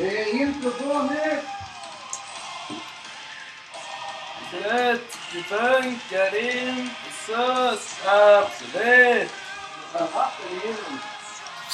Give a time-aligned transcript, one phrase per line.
[0.00, 1.40] Det är intro på nu!
[4.42, 6.94] Absolut, det funkar inte
[7.26, 7.76] så
[8.06, 9.30] absolut.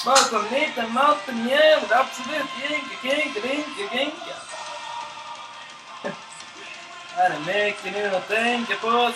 [0.04, 2.46] Bara som en liten vattenjävel, absolut.
[2.62, 4.36] Jinka, kinka, dinka, kinka.
[7.16, 9.12] Här är mycket nu att tänka på.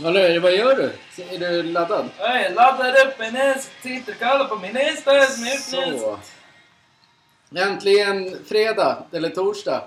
[0.00, 0.92] Vad gör du?
[1.34, 2.08] Är du laddad?
[2.18, 5.70] Jag laddar upp min näs, sitter och kollar på min som är uppnäst.
[5.70, 6.18] Så.
[7.56, 9.82] Äntligen fredag, eller torsdag.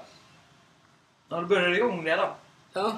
[1.30, 2.30] Ja, du börjar igång redan.
[2.74, 2.98] Ja,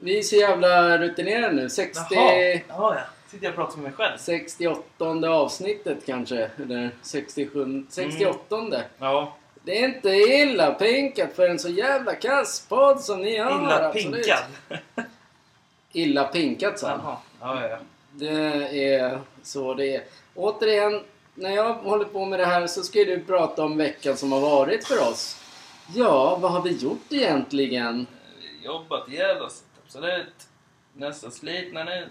[0.00, 1.70] vi är så jävla rutinerade nu.
[1.70, 3.00] 60, Jaha, Jaha ja.
[3.30, 4.18] Sitter jag och pratar med mig själv.
[4.18, 6.50] 68 avsnittet kanske.
[6.62, 8.82] Eller 67, 68.
[8.98, 9.36] Ja.
[9.64, 13.50] Det är inte illa pinkat för en så jävla kass podd som ni har.
[13.50, 14.32] Illa absolut.
[15.92, 17.00] Illa pinkat han.
[17.04, 17.16] Jaha.
[17.40, 17.78] Ja, ja, ja.
[18.12, 20.04] Det är så det är.
[20.34, 24.32] Återigen, när jag håller på med det här så ska du prata om veckan som
[24.32, 25.42] har varit för oss.
[25.94, 28.06] Ja, vad har vi gjort egentligen?
[28.62, 30.34] Jobbat ihjäl oss, absolut.
[30.92, 32.08] Nästan slitna nu.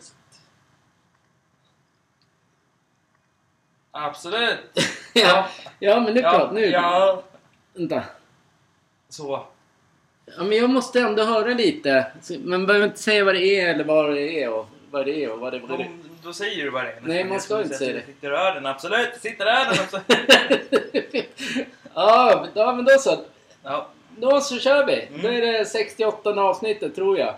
[3.91, 4.59] Absolut.
[5.13, 5.47] ja,
[5.79, 6.65] ja, men nu pratar nu.
[6.65, 7.23] Ja.
[7.73, 8.03] Vänta.
[9.09, 9.47] Så.
[10.37, 12.05] Ja, men jag måste ändå höra lite.
[12.43, 15.31] Man behöver inte säga vad det är eller vad det är och vad det är
[15.31, 15.89] och vad det Då, är.
[16.23, 16.99] då säger du vad det är.
[17.01, 18.05] Nej, man ska inte säga det.
[18.05, 18.65] Sitter du röden?
[18.65, 19.09] Absolut.
[19.21, 21.25] Sitter röden absolut.
[21.93, 23.19] ja, ja, men då så.
[23.63, 23.87] Ja.
[24.17, 25.01] Då så kör vi.
[25.01, 25.21] Mm.
[25.21, 27.35] Då är det 68 avsnittet tror jag.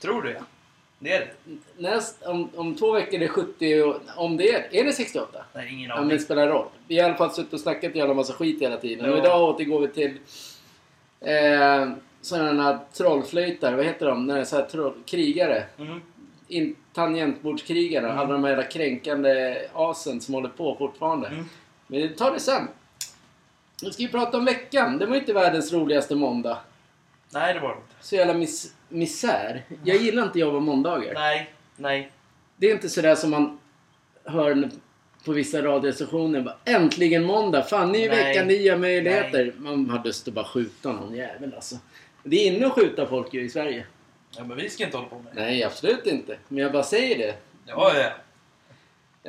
[0.00, 0.40] Tror du ja.
[0.98, 1.28] Det är det.
[1.76, 4.68] Näst, om, om två veckor är det 70 och, Om det är...
[4.70, 5.44] Är det 68?
[5.52, 6.16] Nej, ingen Ja, men aning.
[6.16, 6.66] det spelar roll.
[6.88, 9.06] Vi har i alla fall suttit och snackat en jävla massa skit hela tiden.
[9.06, 9.12] Ja.
[9.12, 10.18] Och idag återgår vi till
[11.20, 11.88] eh,
[12.20, 13.74] sådana trollflöjtar.
[13.74, 14.30] Vad heter de?
[14.30, 15.64] Är så här troll, krigare.
[15.78, 16.00] Mm.
[16.48, 18.06] In, tangentbordskrigare.
[18.06, 18.18] Mm.
[18.18, 21.28] Alla de här jävla kränkande asen som håller på fortfarande.
[21.28, 21.44] Mm.
[21.86, 22.68] Men vi tar det sen.
[23.82, 24.98] Nu ska vi prata om veckan.
[24.98, 26.58] Det var inte världens roligaste måndag.
[27.30, 27.94] Nej, det var det inte.
[28.00, 29.64] Så jävla mis misär.
[29.84, 31.14] Jag gillar inte jobba måndagar.
[31.14, 32.12] Nej, nej.
[32.56, 33.58] Det är inte sådär som man
[34.24, 34.70] hör
[35.24, 36.40] på vissa radiostationer.
[36.40, 37.62] bara, Äntligen måndag!
[37.62, 38.08] Fan, ny Nej.
[38.08, 39.52] vecka, nya möjligheter.
[39.58, 41.76] Man har lust att bara skjuta någon jävel alltså.
[42.22, 43.86] Det är inne att skjuta folk ju i Sverige.
[44.30, 45.40] Ja, men vi ska inte hålla på med det.
[45.40, 46.38] Nej, absolut inte.
[46.48, 47.36] Men jag bara säger det.
[47.64, 48.10] Ja, ja.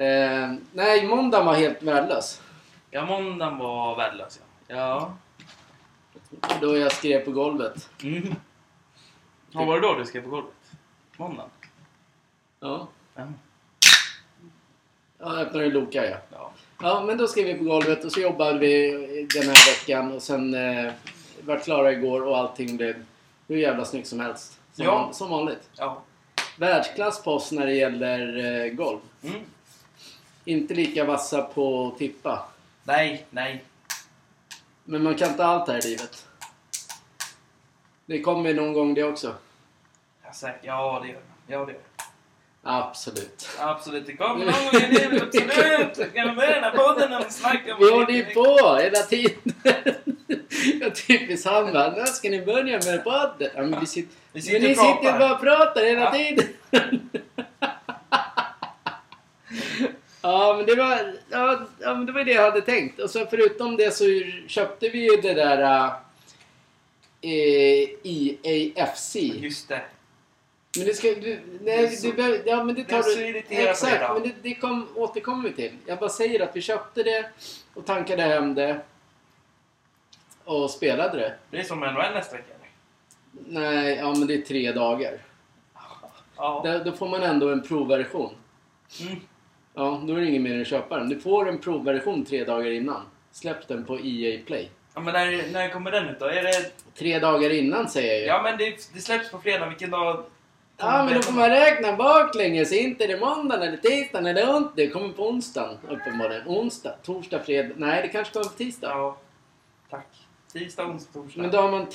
[0.04, 2.42] Eh, nej, måndagen var helt värdelös.
[2.92, 4.76] Ja, måndagen var värdelös ja.
[4.76, 5.18] Ja.
[6.62, 7.90] Då jag skrev på golvet.
[8.04, 8.36] Mm.
[9.52, 10.54] Vad var det då du skrev på golvet?
[11.18, 11.50] Måndagen?
[12.60, 12.88] Ja.
[13.16, 13.28] Ja.
[15.20, 16.18] Ja, öppnade Loka ja.
[16.32, 16.52] ja.
[16.82, 18.92] Ja, men då skrev vi på golvet och så jobbade vi
[19.34, 20.94] den här veckan och sen eh,
[21.46, 23.06] var klara igår och allting blev
[23.48, 24.60] hur jävla snyggt som helst.
[24.74, 25.10] Som, Ja.
[25.14, 25.70] som vanligt.
[25.78, 26.02] Ja.
[26.58, 29.00] Världsklass på oss när det gäller eh, golv.
[29.24, 29.42] Mm.
[30.46, 32.46] Inte lika vassa på tippa.
[32.84, 33.64] Nej, nej.
[34.84, 36.26] Men man kan inte allt här i livet.
[38.06, 39.36] Det kommer någon gång det också.
[40.24, 40.60] Ja, säkert.
[40.64, 41.22] Ja, det gör det.
[41.54, 41.80] Ja, det gör det.
[42.64, 43.50] Absolut.
[43.60, 45.24] Absolut, det kommer någon gång i livet.
[45.24, 46.14] Absolut!
[46.14, 49.00] Kan vi börja den här podden när vi snackar om Vi håller ju på hela
[49.00, 49.54] tiden.
[50.90, 53.50] Typiskt han bara, när ska ni börja med podden?
[53.56, 56.12] Ja, men vi sitter, Vi sitter ni sitter bara och pratar hela Ja.
[56.12, 56.48] tiden.
[60.24, 63.00] Ja men, det var, ja, ja, men det var det jag hade tänkt.
[63.00, 64.04] Och så förutom det så
[64.48, 65.86] köpte vi ju det där
[67.22, 69.16] äh, EAFC.
[69.16, 69.82] Just det.
[70.78, 73.44] Men det ska du, nej, så- du behöver, ja men det tar du.
[73.50, 75.72] Exakt, men det, det kom, återkommer vi till.
[75.86, 77.26] Jag bara säger att vi köpte det
[77.74, 78.80] och tankade hem det.
[80.46, 81.34] Och spelade det.
[81.52, 82.54] Det är som NHL nästa vecka.
[82.54, 83.62] eller?
[83.62, 85.18] Nej, ja men det är tre dagar.
[86.38, 86.62] Ja.
[86.66, 88.34] Då, då får man ändå en provversion.
[89.02, 89.16] Mm.
[89.74, 91.10] Ja, då är det ingen mer än att köpa den.
[91.10, 93.02] Du får en provversion tre dagar innan.
[93.32, 94.70] släppt den på EA Play.
[94.94, 96.26] Ja, men när, när kommer den ut då?
[96.26, 96.72] Är det...
[96.96, 98.26] Tre dagar innan säger jag ju.
[98.26, 99.70] Ja, men det, det släpps på fredag.
[99.70, 100.24] Vilken dag?
[100.78, 102.74] Ja, men då får man räkna baklänges.
[102.74, 104.72] Inte det måndagen eller tisdagen eller ont.
[104.76, 106.48] Det kommer på onsdagen uppenbarligen.
[106.48, 107.74] Onsdag, torsdag, fredag.
[107.78, 108.88] Nej, det kanske kommer på tisdag.
[108.90, 109.18] Ja,
[109.90, 110.08] tack.
[110.54, 111.42] Tisdag, onsdag, torsdag.
[111.42, 111.82] Men då har man...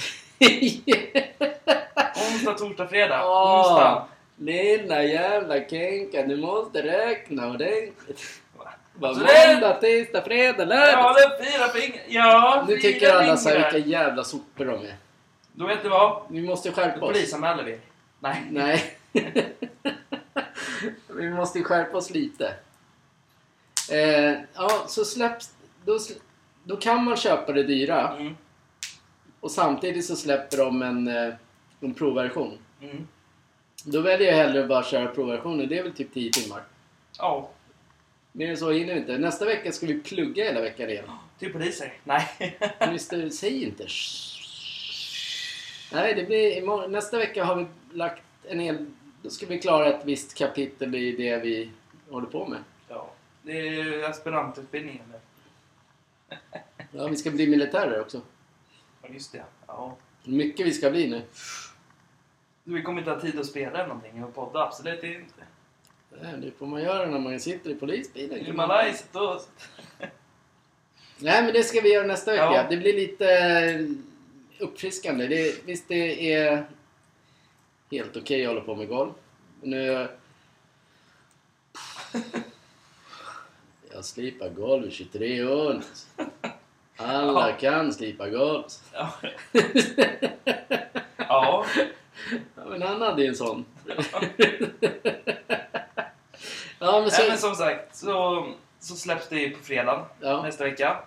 [2.32, 3.20] Onsdag, torsdag, fredag.
[3.25, 4.06] Åh, Onsdag.
[4.37, 8.41] lilla jävla Kenka, du måste räkna ordentligt.
[8.94, 11.14] Bara Så det- måndag, tisdag, fredag, Ja, lördag.
[11.17, 12.03] det är fyra fingrar.
[12.08, 14.94] Ja, Nu tycker alla så här, vilka jävla sopor de är.
[15.53, 16.23] Då vet du vad?
[16.31, 17.12] Vi måste Då skärpa oss.
[17.12, 17.79] polisanmäler vi.
[18.20, 18.43] Nej.
[18.50, 18.85] Nej.
[21.08, 22.55] Vi måste skärpa oss lite.
[23.91, 25.50] Eh, ja, så släpps...
[25.85, 25.99] Då,
[26.64, 28.37] då kan man köpa det dyra Mm.
[29.46, 31.34] Och samtidigt så släpper de en, eh,
[31.81, 32.58] en provversion.
[32.82, 33.08] Mm.
[33.84, 35.69] Då väljer jag hellre att bara köra provversionen.
[35.69, 36.62] Det är väl typ 10 timmar.
[37.19, 37.50] Ja,
[38.32, 39.19] Mer än så hinner vi inte.
[39.19, 41.04] Nästa vecka ska vi plugga hela veckan igen.
[41.38, 41.93] till poliser.
[42.04, 42.56] Nej.
[43.10, 43.87] Det, säg inte
[45.93, 46.93] Nej, det blir imorgon.
[46.93, 48.87] Nästa vecka har vi lagt en hel...
[49.22, 51.70] Då ska vi klara ett visst kapitel i det vi
[52.10, 52.58] håller på med.
[52.88, 53.10] ja,
[53.43, 55.12] det är aspirantutbildningen.
[56.93, 58.20] Ja, vi ska bli militärer också.
[59.08, 59.44] Ja, just det.
[59.67, 59.97] Ja.
[60.25, 61.23] Mycket vi ska bli nu.
[62.64, 64.62] Vi kommer inte ha tid att spela eller någonting och podda.
[64.62, 65.47] Absolut inte.
[66.38, 68.44] Det får man göra när man sitter i polisbilen.
[68.44, 69.41] Himalajs då.
[71.19, 72.44] Nej, men det ska vi göra nästa vecka.
[72.44, 72.67] Ja.
[72.70, 73.87] Det blir lite eh,
[74.58, 75.26] uppfriskande.
[75.26, 76.67] Det, visst, det är
[77.91, 79.12] helt okej att hålla på med golv.
[79.62, 80.08] Nu...
[83.93, 85.82] Jag slipar golv i 23 år.
[86.96, 88.64] Alla kan slipa golv.
[88.93, 89.12] Ja.
[91.16, 91.64] ja.
[92.56, 93.64] Ja, men han hade ju en sån.
[96.78, 97.20] ja, men så...
[97.20, 98.46] Nej, men som sagt så,
[98.78, 100.43] så släpps det på fredag Ja.
[100.43, 100.98] nästa vecka.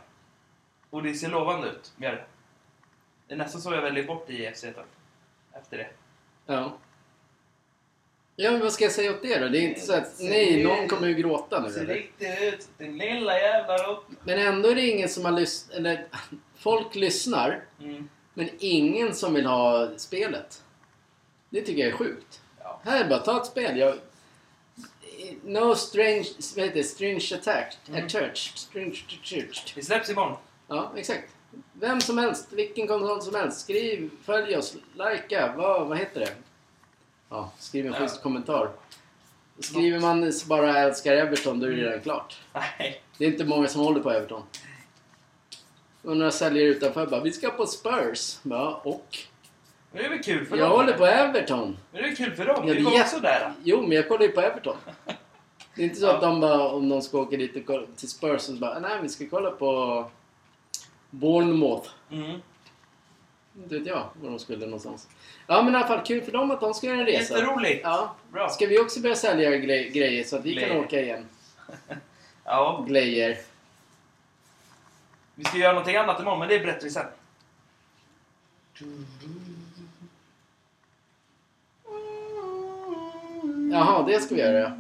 [0.90, 1.92] Och det ser lovande ut.
[1.98, 3.34] Gör det.
[3.34, 4.84] Är nästan så jag väljer bort IFC då.
[5.60, 5.88] Efter det.
[6.46, 6.72] Ja.
[8.42, 9.48] Ja, men vad ska jag säga åt det då?
[9.48, 12.68] Det är inte så att nej, någon kommer ju gråta nu ser riktigt ut.
[12.78, 14.06] Din lilla jävla rått.
[14.24, 16.08] Men ändå är det ingen som har lyssnat, eller
[16.58, 18.10] folk lyssnar, Mm.
[18.34, 20.64] men ingen som vill ha spelet.
[21.50, 22.42] Det tycker jag är sjukt.
[22.60, 22.82] Ja.
[22.84, 23.78] Här, bara ta ett spel.
[23.78, 23.96] Jag,
[25.44, 26.26] no strange,
[26.56, 26.84] vad heter det?
[26.84, 27.78] Strange attack.
[27.90, 28.06] Mm.
[28.06, 28.58] Attached.
[28.58, 29.72] Strange attached.
[29.76, 30.38] Det släpps imorgon.
[30.68, 31.30] Ja, exakt.
[31.74, 33.60] Vem som helst, vilken konsol som helst.
[33.62, 36.32] Skriv, följ oss, likea, vad, vad heter det?
[37.30, 38.70] Ja, skriv en schysst kommentar.
[39.60, 42.38] Skriver man bara älskar Everton, då är det redan klart.
[42.54, 43.02] Nej.
[43.18, 44.44] Det är inte många som håller på Everton.
[46.04, 48.40] Och några säljare utanför bara, vi ska på Spurs.
[48.44, 49.18] Ja, och?
[49.92, 50.78] Men det är väl kul för Jag dem?
[50.80, 51.78] håller på Everton.
[51.92, 52.68] Men det är väl kul för dem?
[52.68, 53.54] Ja, går är också där.
[53.64, 54.78] Jo, men jag kollar ju på Everton.
[55.76, 56.14] Det är inte så Ja.
[56.16, 58.92] att de bara, om de ska åka dit och kolla, till Spurs, så bara, nej
[59.02, 60.06] vi ska kolla på
[61.10, 61.90] Bournemouth.
[62.12, 62.42] Mm.
[63.64, 65.08] Inte vet jag var de skulle någonstans.
[65.48, 67.34] Ja men i alla fall kul för dem att de ska göra en resa.
[67.38, 67.82] Jätteroligt.
[67.84, 68.16] Ja.
[68.32, 68.50] Bra.
[68.50, 70.80] Ska vi också börja sälja gre- grejer så att vi kan Grejer.
[70.80, 71.26] åka igen?
[72.46, 73.38] Ja, Grejer.
[75.36, 77.06] vi ska göra någonting annat imorgon, men det berättar vi sen.
[83.72, 84.72] Jaha, det ska vi göra ja.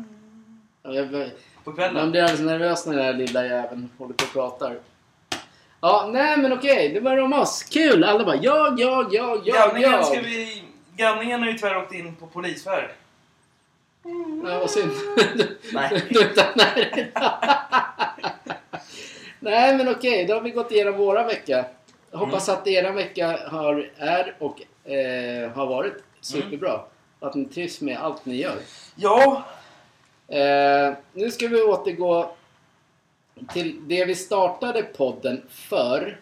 [1.63, 2.11] På Man kvällen.
[2.11, 4.77] blir alldeles nervös när den här lilla jäveln håller på och pratar.
[5.81, 7.63] Ja, nej men okej, det var om oss.
[7.63, 8.03] Kul!
[8.03, 10.05] Alla bara jag, jag, jag, jag, Gamlingen jag.
[10.05, 10.63] ska vi...
[10.95, 12.91] Gamlingen har ju tyvärr åkt in på polisförhör.
[14.45, 14.91] Ja, vad synd.
[15.73, 16.03] Nej.
[16.09, 17.11] Du- du- nej.
[19.39, 21.65] nej men okej, då har vi gått igenom våra vecka.
[22.11, 26.81] Jag hoppas att era vecka har, är och eh, har varit superbra.
[27.19, 28.55] Att ni trivs med allt ni gör.
[28.95, 29.43] Ja.
[30.27, 32.31] Eh, nu ska vi återgå
[33.53, 36.19] till det vi startade podden för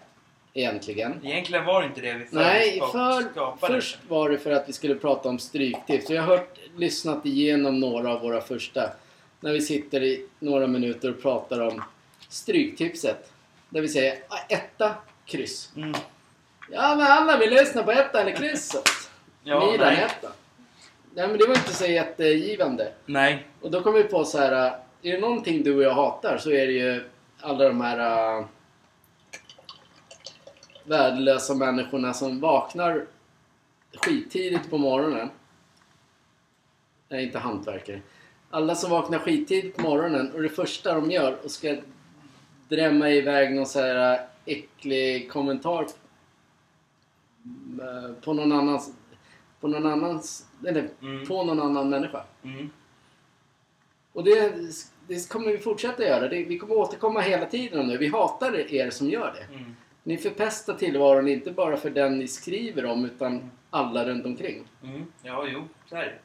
[0.54, 1.20] egentligen.
[1.24, 3.74] Egentligen var det inte det vi för- Nej, för, skapade.
[3.74, 6.10] först var det för att vi skulle prata om stryktips.
[6.10, 8.90] Jag har hört, lyssnat igenom några av våra första.
[9.40, 11.84] När vi sitter i några minuter och pratar om
[12.30, 13.32] stryktipset.
[13.70, 14.16] Där vi säger
[14.50, 14.92] etta,
[15.26, 15.72] kryss.
[15.76, 15.94] Mm.
[16.72, 18.90] Ja, men alla vill lyssna på etta eller krysset.
[19.44, 20.04] Ja, Milan nej.
[20.04, 20.32] etta.
[21.16, 22.92] Nej, men det var inte så jättegivande.
[23.06, 23.46] Nej.
[23.62, 24.76] Och då kom vi på så här.
[25.02, 27.04] Är det någonting du och jag hatar så är det ju
[27.42, 28.46] alla de här äh,
[30.84, 33.06] värdelösa människorna som vaknar
[33.94, 35.30] skittidigt på morgonen.
[37.10, 38.02] Nej, inte hantverkare.
[38.50, 41.76] Alla som vaknar skittidigt på morgonen och det första de gör och ska
[42.70, 45.82] drämma iväg någon så här äh, äcklig kommentar
[47.82, 48.94] äh, på någon annans
[49.60, 51.26] på någon annans eller Mm.
[51.26, 52.24] på någon annan människa.
[52.44, 52.70] Mm.
[54.18, 54.54] Och det,
[55.08, 56.28] det kommer vi fortsätta göra.
[56.28, 57.98] Det, vi kommer återkomma hela tiden nu.
[57.98, 59.56] Vi hatar er som gör det.
[59.56, 59.76] Mm.
[60.04, 64.64] Ni förpestar tillvaron inte bara för den ni skriver om utan alla runt omkring.
[64.84, 65.06] Mm.
[65.24, 66.20] Ja, jo, så är det.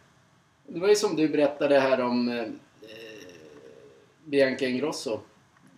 [0.67, 2.47] Det var ju som du berättade här om eh,
[4.25, 5.21] Bianca Ingrosso.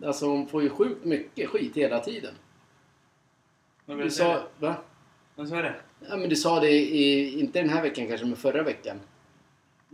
[0.05, 2.33] Alltså hon får ju sjukt mycket skit hela tiden.
[3.85, 4.75] Men Du sa, va?
[5.35, 5.75] Men så är det.
[6.09, 8.99] Ja men du sa det i, inte den här veckan kanske, men förra veckan.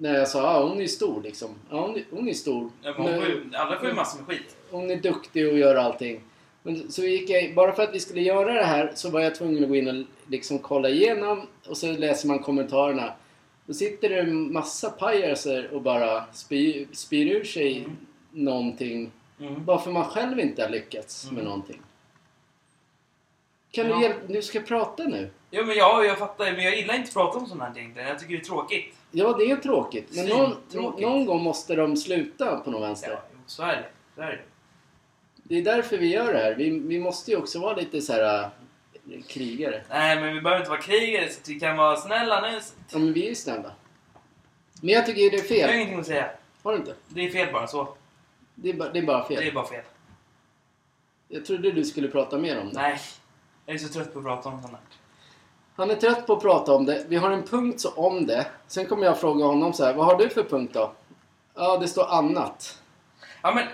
[0.01, 1.49] När jag sa, ja hon är stor liksom.
[1.69, 2.71] Ja hon, hon är stor.
[2.81, 4.55] Ja, hon får ju, alla får ju massor med skit.
[4.71, 6.21] hon är duktig och gör allting.
[6.63, 9.35] Men så gick jag, bara för att vi skulle göra det här så var jag
[9.35, 13.13] tvungen att gå in och liksom kolla igenom och så läser man kommentarerna.
[13.65, 17.97] Då sitter det en massa pajaser och bara spyr, spyr ur sig Mm.
[18.31, 19.11] någonting.
[19.39, 19.65] Mm.
[19.65, 21.45] Bara för man själv inte har lyckats med Mm.
[21.45, 21.81] någonting.
[23.71, 23.95] Kan Ja.
[23.95, 24.19] du hjälpa...
[24.27, 25.29] Du ska prata nu.
[25.51, 26.51] Jo, men ja, jag fattar.
[26.51, 27.93] Men jag gillar inte att prata om sådana här ting.
[27.95, 28.95] Jag tycker det är tråkigt.
[29.11, 30.15] Ja, det är tråkigt.
[30.15, 31.01] Men någon, Svintråkigt.
[31.07, 33.09] någon gång måste de sluta på något vänster.
[33.11, 33.85] Ja, så är det.
[34.15, 34.39] Så är det.
[35.43, 36.55] Det är därför vi gör det här.
[36.55, 39.83] Vi, vi måste ju också vara lite så här äh, krigare.
[39.89, 42.59] Nej, men vi behöver inte vara krigare så vi kan vara snälla nu.
[42.91, 43.71] Ja, men vi är ju snälla.
[44.81, 45.75] Men jag tycker det är Jag har fel.
[45.75, 46.29] ingenting att säga.
[46.63, 46.95] Har du inte?
[47.07, 47.95] Det är fel bara så.
[48.55, 49.53] Det är bara, det är bara Det är fel.
[49.53, 49.83] bara fel.
[51.27, 52.81] Jag trodde du skulle prata mer om det.
[52.81, 52.99] Nej.
[53.65, 54.81] Jag är så trött på att prata om sånt här.
[55.75, 57.05] Han är trött på att prata om det.
[57.07, 58.47] Vi har en punkt så om det.
[58.67, 59.93] Sen kommer jag fråga honom så här.
[59.93, 60.91] Vad har du för punkt då?
[61.55, 62.79] Ja, det står annat.
[63.41, 63.67] Ja, men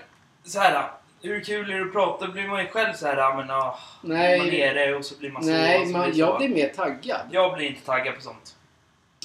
[0.44, 0.90] så här.
[1.22, 2.26] Hur kul är det att prata?
[2.26, 4.38] Då blir man ju själv så här, ja men ah, Nej.
[4.38, 5.50] man det och så blir man så.
[5.50, 6.38] Nej, och så man, blir jag så.
[6.38, 7.20] blir mer taggad.
[7.30, 8.56] Jag blir inte taggad på sånt.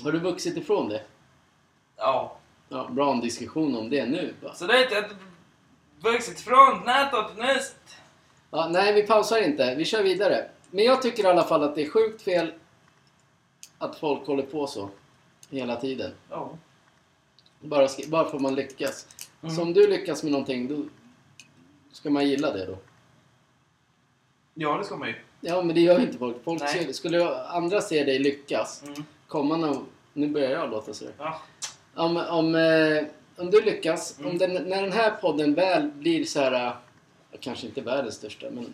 [0.04, 1.02] Har du vuxit ifrån det?
[1.98, 2.38] Ja.
[2.70, 4.34] Ja, bra en diskussion om det nu.
[4.42, 4.54] Va?
[4.54, 5.16] Så det är inte...
[6.00, 7.76] Vuxit från nätet nyss.
[8.52, 9.76] Ja, nej, vi pausar inte.
[9.76, 10.46] Vi kör vidare.
[10.72, 12.54] Men jag tycker i alla fall att det är sjukt fel
[13.84, 14.90] att folk håller på så
[15.50, 16.12] hela tiden.
[16.30, 16.50] Ja.
[17.60, 19.08] Bara, bara för att man lyckas.
[19.42, 19.56] Mm.
[19.56, 20.84] Så om du lyckas med någonting, då
[21.92, 22.78] ska man gilla det då?
[24.54, 25.16] Ja, det ska man ju.
[25.42, 26.44] Ja, men det gör inte folk.
[26.44, 26.86] folk Nej.
[26.86, 29.04] ser, skulle andra se dig lyckas, Mm.
[29.28, 29.86] komma någon...
[30.14, 31.06] Nu börjar jag låta så.
[31.18, 31.42] Ja.
[31.96, 33.04] Om, om, eh,
[33.38, 34.32] om du lyckas, Mm.
[34.32, 36.74] om den, när den här podden väl blir så här, eh,
[37.40, 38.74] kanske inte världens största, men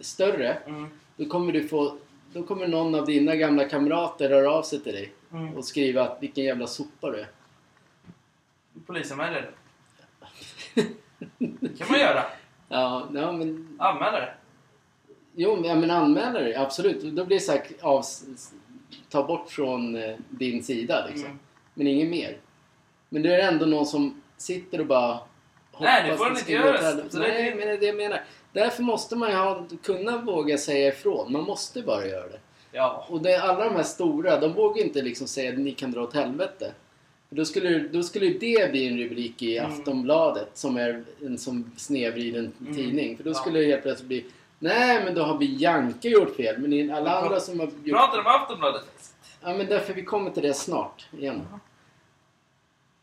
[0.00, 0.88] större, Mm.
[1.16, 1.96] då kommer du få,
[2.32, 5.54] då kommer någon av dina gamla kamrater höra av sig till dig Mm.
[5.56, 7.28] och skriva att vilken jävla sopa du är.
[8.86, 9.50] Polisanmäler
[10.74, 10.82] det.
[11.58, 12.22] Det kan man göra.
[12.68, 14.34] Ja, ja men, Anmäla det.
[15.34, 17.02] jo, men- ja, men anmäla dig, absolut.
[17.02, 18.02] Då blir det så här, av,
[19.08, 21.26] ta bort från eh, din sida liksom.
[21.26, 21.38] Mm.
[21.74, 22.36] Men inget mer.
[23.08, 25.18] Men det är ändå någon som sitter och bara
[25.80, 26.78] Nej, det får den inte göra.
[27.10, 28.20] Så det- Nej, men det är det jag menar.
[28.52, 31.32] Därför måste man ju ha, kunna våga säga ifrån.
[31.32, 32.38] Man måste bara göra det.
[32.72, 33.06] Ja.
[33.10, 36.02] Och det, alla de här stora, de vågar inte liksom säga att ni kan dra
[36.02, 36.72] åt helvete.
[37.30, 39.70] Då skulle, då skulle det bli en rubrik i Mm.
[39.72, 42.74] Aftonbladet som är en som snedvriden Mm.
[42.76, 43.16] tidning.
[43.16, 43.34] För då Ja.
[43.34, 44.24] skulle det helt plötsligt bli
[44.58, 46.58] Nej men då har Bianca gjort fel.
[46.58, 47.96] Men alla Men andra som har gjort...
[47.98, 48.84] Pratar om Aftonbladet?
[49.42, 51.40] Ja men därför vi kommer till det snart igen.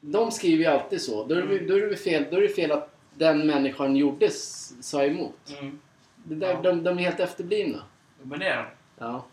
[0.01, 1.23] De skriver ju alltid så.
[1.23, 1.67] Då är, det, Mm.
[1.67, 5.55] då, är det fel, då är det fel att den människan gjorde sa emot.
[5.59, 5.79] Mm.
[6.15, 6.61] Det där, Ja.
[6.61, 7.83] de, de är helt efterblivna.
[8.21, 8.65] Men det är de.
[9.05, 9.25] Ja.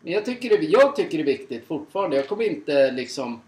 [0.00, 2.16] Men jag tycker, det, jag tycker det är viktigt fortfarande.
[2.16, 3.40] Jag kommer inte liksom...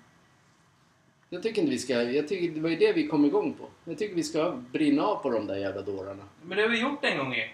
[1.29, 2.03] Jag tycker inte vi ska...
[2.03, 3.67] Jag tycker det var ju det vi kom igång på.
[3.85, 6.23] Jag tycker vi ska brinna av på de där jävla dårarna.
[6.43, 7.49] Men det har vi gjort en gång ju.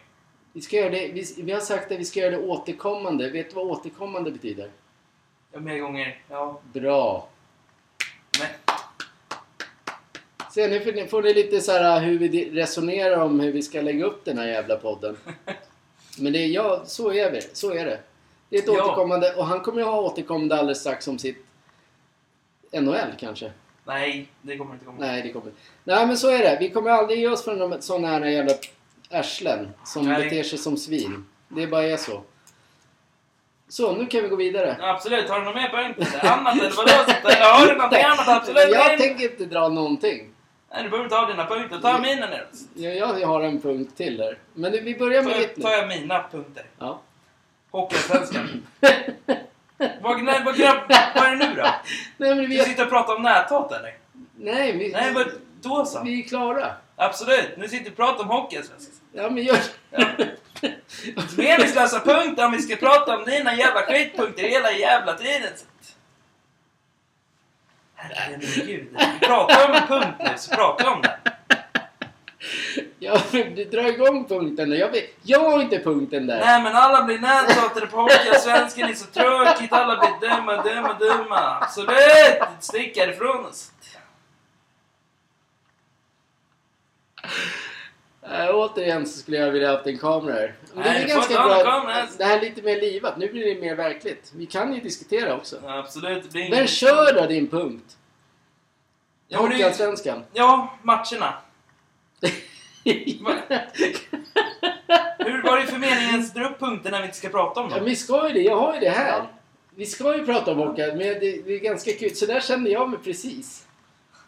[0.52, 3.31] Vi, ska göra det, vi, vi har sagt att vi ska göra det återkommande.
[3.31, 4.71] Vet du vad återkommande betyder?
[5.52, 6.23] Ja, mer gånger.
[6.28, 6.61] Ja.
[6.73, 7.28] Bra.
[8.40, 8.49] Men,
[10.54, 14.04] Se, nu får ni, lite så här hur vi resonerar om hur vi ska lägga
[14.04, 15.16] upp den här jävla podden.
[16.18, 17.40] Men det är, ja, så är vi.
[17.52, 18.00] Så är det.
[18.49, 18.84] Det är ett Ja.
[18.84, 21.46] återkommande, och han kommer ju ha återkommande alldeles strax om sitt
[22.73, 23.52] NHL kanske.
[23.84, 24.96] nej, det kommer inte komma.
[25.00, 25.52] Nej, det kommer
[25.84, 26.56] Nej, men så är det.
[26.61, 28.52] Vi kommer aldrig ge oss för de sådana här jävla
[29.11, 30.25] arslen som Nej.
[30.25, 31.25] beter sig som svin.
[31.49, 32.23] Det bara är så.
[33.68, 34.76] Så, nu kan vi gå vidare.
[34.80, 35.28] Ja, absolut.
[35.28, 36.26] Har du något mer punkter?
[36.28, 36.90] Annat eller vadå?
[37.44, 38.28] Har du någonting annat?
[38.28, 38.68] Absolut.
[38.70, 40.30] Jag tänker inte dra någonting.
[40.75, 41.78] Nej, du behöver inte ha dina punkter.
[41.78, 42.47] Ta mina nu.
[42.75, 44.38] Jag, jag har en punkt till där.
[44.54, 45.76] Men vi börjar med Tar ditt tar nu.
[45.76, 46.64] jag mina punkter.
[46.78, 47.00] Ja.
[47.71, 48.66] Hockeyallsvenskan.
[50.02, 50.59] vad, nej, vad,
[51.14, 51.62] vad är det nu då?
[52.16, 52.59] Nej, men Vi vi...
[52.61, 53.95] sitter och pratar om näthat eller?
[54.37, 54.93] Nej, vi...
[54.93, 55.25] Nej, men
[55.62, 56.02] då så.
[56.04, 56.73] Vi är klara.
[56.97, 57.57] Absolut.
[57.57, 58.95] Nu sitter vi och pratar om hockeyallsvenskan.
[59.12, 59.59] Ja, men gör...
[59.90, 60.04] Ja.
[61.37, 65.52] Meningslösa punkter om vi ska prata om dina jävla skitpunkter hela jävla tiden.
[68.11, 68.88] Herregud.
[69.20, 71.18] Vi pratar om punkt nu, så pratar vi om det.
[72.99, 74.76] Ja, men du drar igång punkten där.
[74.76, 75.04] Jag, vet...
[75.23, 76.40] jag har inte punkten där.
[76.40, 80.99] Nej men alla blir näthatade på hockeyallsvenskan, det är så tråkigt, alla blir dumma, dumma,
[80.99, 81.58] dumma.
[81.61, 82.42] Absolut!
[82.61, 83.70] Stick härifrån oss.
[88.31, 90.54] Äh, återigen så skulle jag vilja ha haft en kamera här.
[90.75, 92.04] Men det Nej, är ganska bra.
[92.19, 93.19] Det här är lite mer livat.
[93.19, 94.33] Nu blir det mer verkligt.
[94.37, 95.57] Vi kan ju diskutera också.
[95.64, 96.33] Ja, absolut.
[96.33, 97.97] Det Men kör då din punkt.
[99.28, 100.25] Ja, men det Hockeyallsvenskan.
[100.33, 101.35] Ja, matcherna.
[105.19, 107.71] Hur var det för meningen att dra upp punkter när vi inte ska prata om
[107.71, 107.85] Ja, dem?
[107.85, 108.40] vi ska ju det.
[108.43, 109.19] Jag har ju det här.
[109.19, 109.26] Ja.
[109.75, 112.14] Vi ska ju prata om hockey, men det, det är ganska kul.
[112.16, 113.66] Så där kände jag mig precis.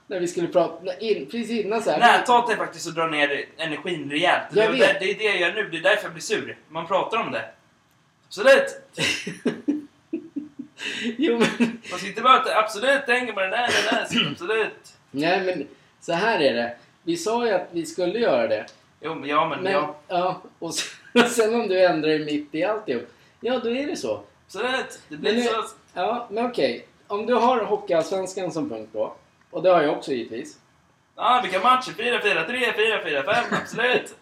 [0.06, 1.98] När vi skulle prata, in, precis innan så här.
[1.98, 4.42] Näthat är faktiskt att dra ner energin rejält.
[4.50, 5.00] Det, Jag är- vet.
[5.00, 5.68] det är det jag gör nu.
[5.70, 6.58] Det är därför jag blir sur.
[6.68, 7.44] Man pratar om det.
[8.26, 8.76] Absolut.
[11.18, 11.48] jo, men,
[11.90, 14.02] Man ska inte bara att absolut tänka på det där, det där.
[14.30, 14.92] Absolut.
[15.10, 15.68] nej, men
[16.00, 16.76] så här är det.
[17.02, 18.66] Vi sa ju att vi skulle göra det.
[19.00, 19.96] Jo, men ja, men, Men, ja.
[20.08, 23.06] ja, och sen, sen om du ändrar dig mitt i alltihop.
[23.40, 24.22] Ja, då är det så.
[24.46, 25.00] Absolut.
[25.08, 25.64] Det blir Men så.
[25.94, 26.86] Ja, men okej.
[27.06, 29.14] Om du har Hockeyallsvenskan som punkt då.
[29.50, 30.58] Och det har jag också givetvis.
[31.16, 31.90] Ja, vilka matcher?
[31.90, 32.72] 4-4-3,
[33.04, 33.34] 4-4-5.
[33.62, 34.14] Absolut.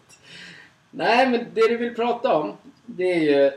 [0.91, 2.53] Nej, men det du vill prata om,
[2.85, 3.51] det är ju...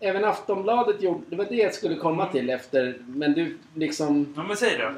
[0.00, 1.20] Även Aftonbladet gjorde...
[1.30, 2.32] Det var det jag skulle komma Mm.
[2.32, 2.94] till efter...
[3.06, 4.34] Men du liksom...
[4.36, 4.92] Ja, men säg då.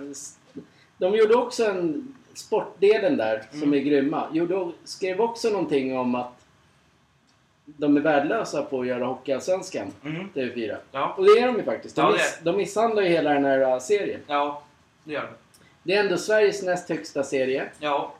[0.99, 2.15] De gjorde också en...
[2.35, 3.75] Sportdelen där, som Mm.
[3.75, 6.33] är grymma, gjorde, skrev också någonting om att
[7.65, 10.29] de är värdelösa på att göra Hockeyallsvenskan, Mm.
[10.35, 10.77] TV4.
[10.93, 11.15] Ja.
[11.19, 11.97] Och det är de ju faktiskt.
[11.97, 14.21] De, Ja, miss, de misshandlar ju hela den här uh, serien.
[14.27, 14.63] Ja,
[15.05, 15.29] det gör det.
[15.83, 17.71] Det är ändå Sveriges näst högsta serie.
[17.79, 18.15] Ja.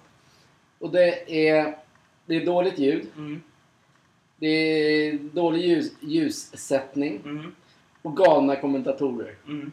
[0.79, 1.77] Och det är,
[2.27, 3.07] det är dåligt ljud.
[3.17, 3.43] Mm.
[4.37, 7.21] Det är dålig ljus, ljussättning.
[7.25, 7.55] Mm.
[8.03, 9.35] Och galna kommentatorer.
[9.47, 9.73] Mm.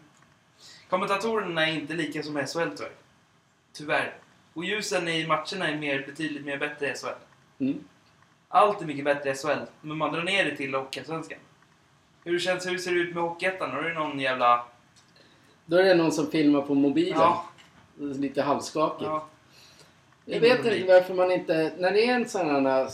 [0.89, 2.91] Kommentatorerna är inte lika som SHL tyvärr.
[3.73, 4.17] Tyvärr.
[4.53, 7.07] Och ljusen i matcherna är mer, betydligt mer bättre i SHL.
[7.59, 7.83] Mm.
[8.47, 11.39] Allt är mycket bättre i SHL, men man drar ner det till Hockeyallsvenskan.
[12.23, 13.71] Hur, känns, hur ser det ut med Hockeyettan?
[13.71, 14.65] Har du någon jävla...
[15.65, 17.19] Då är det någon som filmar på mobilen.
[17.19, 17.45] Ja.
[17.99, 19.03] Lite halvskakigt.
[19.05, 19.27] ja.
[20.25, 21.71] Jag vet inte varför man inte...
[21.77, 22.89] När det är en sån här...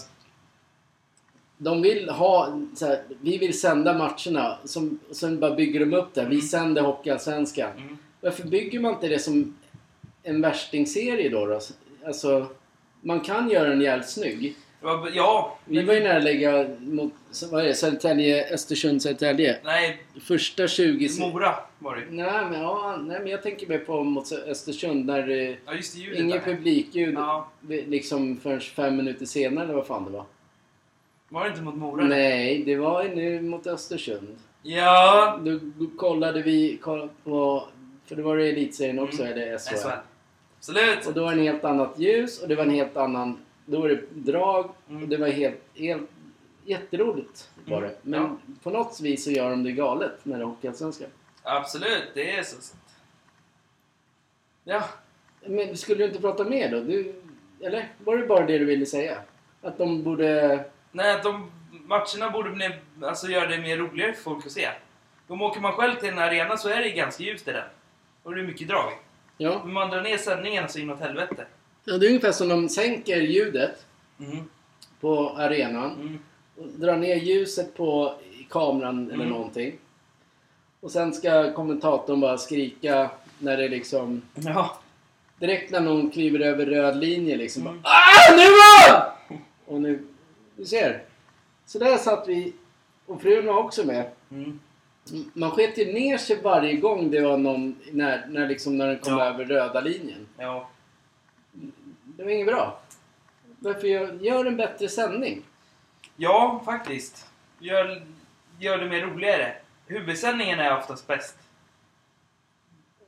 [1.58, 2.62] De vill ha...
[2.76, 4.58] Så här, vi vill sända matcherna.
[4.66, 6.22] Som, sen bara bygger de upp det.
[6.26, 6.42] Vi Mm.
[6.42, 7.72] sänder Hockeyallsvenskan.
[7.78, 7.98] Mm.
[8.22, 9.58] Varför bygger man inte det som
[10.24, 11.46] en värstingserie då?
[11.46, 11.60] då?
[12.06, 12.48] Alltså,
[13.02, 14.56] man kan göra den jävligt snygg.
[14.84, 15.58] Var- Ja.
[15.65, 17.13] Vi var ju nära att lägga mot...
[17.52, 17.74] Vad är det?
[17.76, 19.58] Södertälje, Östersund, Södertälje.
[19.63, 21.10] Nej, Första 20...
[21.10, 22.02] se- Mora var det.
[22.10, 25.96] Nej men, ja, nej, men jag tänker mer på mot Östersund där eh, Ja, just
[25.96, 26.00] det.
[26.02, 26.46] Ljudet ingen där.
[26.46, 27.48] publikljud Ja.
[27.67, 30.26] liksom förrän fem minuter senare eller vad fan det var.
[31.30, 32.04] Var det inte mot Mora?
[32.06, 34.36] Nej, det var nu mot Östersund.
[34.63, 35.39] Ja.
[35.46, 35.60] Då
[35.98, 36.80] kollade vi
[37.24, 37.67] på...
[38.06, 39.34] För det var det elitserien också, Mm.
[39.34, 39.76] eller SHL.
[39.78, 39.89] SHL.
[40.58, 41.08] Absolut.
[41.08, 43.38] Och då var det en helt annat ljus och det var en helt annan...
[43.65, 45.04] Då var det drag Mm.
[45.04, 45.62] och det var helt...
[45.76, 46.10] helt
[46.65, 47.95] jätteroligt var Mm, det.
[48.02, 48.38] Men ja.
[48.63, 51.10] på något vis så gör de det galet när det är Hockeyallsvenskan.
[51.43, 52.62] Absolut, det är så.
[52.62, 52.84] sant.
[54.63, 54.84] Ja.
[55.45, 56.80] Men skulle du inte prata mer då?
[56.80, 57.13] Du,
[57.62, 59.17] eller var det bara det du ville säga?
[59.62, 60.63] Att de borde...
[60.91, 61.52] Nej, att de
[61.86, 62.69] matcherna borde bli,
[63.02, 64.69] alltså, göra det mer roligare för folk att se.
[65.28, 67.67] Om åker man själv till en arena så är det ganska ljust i den.
[68.23, 68.91] Och det är mycket drag.
[69.38, 69.62] Ja.
[69.63, 71.45] Men man drar ner sändningarna så inåt helvete.
[71.86, 73.86] Ja, det är ungefär som de sänker ljudet
[74.19, 74.38] Mm.
[75.02, 75.91] på arenan.
[75.91, 76.19] Mm.
[76.58, 78.13] Och drar ner ljuset på
[78.50, 79.30] kameran eller Mm.
[79.30, 79.74] någonting.
[80.80, 84.22] Och sen ska kommentatorn bara skrika när det liksom...
[84.36, 84.78] Ja.
[85.39, 87.82] Direkt när någon kliver över röd linje liksom Mm.
[87.82, 89.13] bara ah, nu var!
[89.65, 90.06] Och nu...
[90.56, 91.04] Du ser.
[91.65, 92.54] Så där satt vi.
[93.06, 94.06] Och frun var också med.
[94.32, 94.60] Mm.
[95.34, 97.76] Man sket ju ner sig varje gång det var någon...
[97.91, 99.26] När, när, liksom, när den kom Ja.
[99.26, 100.28] över röda linjen.
[100.38, 100.69] Ja.
[102.17, 102.80] Det var inget bra.
[103.60, 105.41] Varför gör, gör en bättre sändning?
[106.15, 107.28] ja, faktiskt.
[107.60, 108.04] Gör,
[108.60, 109.56] gör det mer roligare.
[109.88, 111.38] Huvudsändningen är oftast bäst.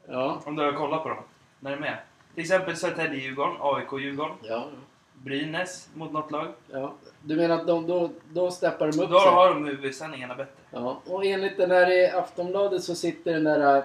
[0.08, 0.42] Ja.
[0.46, 1.24] Om du har kollat på dem.
[1.60, 1.98] När de är med.
[2.34, 4.68] Till exempel Södertälje-Djurgården, AIK-Djurgården, Ja.
[5.14, 6.48] Brynäs mot något lag.
[6.72, 6.94] ja.
[7.22, 9.30] Du menar att de, då, då steppar de upp Då sig?
[9.32, 10.52] har de huvudsändningarna bättre.
[10.72, 13.84] Ja, och enligt den där i Aftonbladet så sitter den där äh,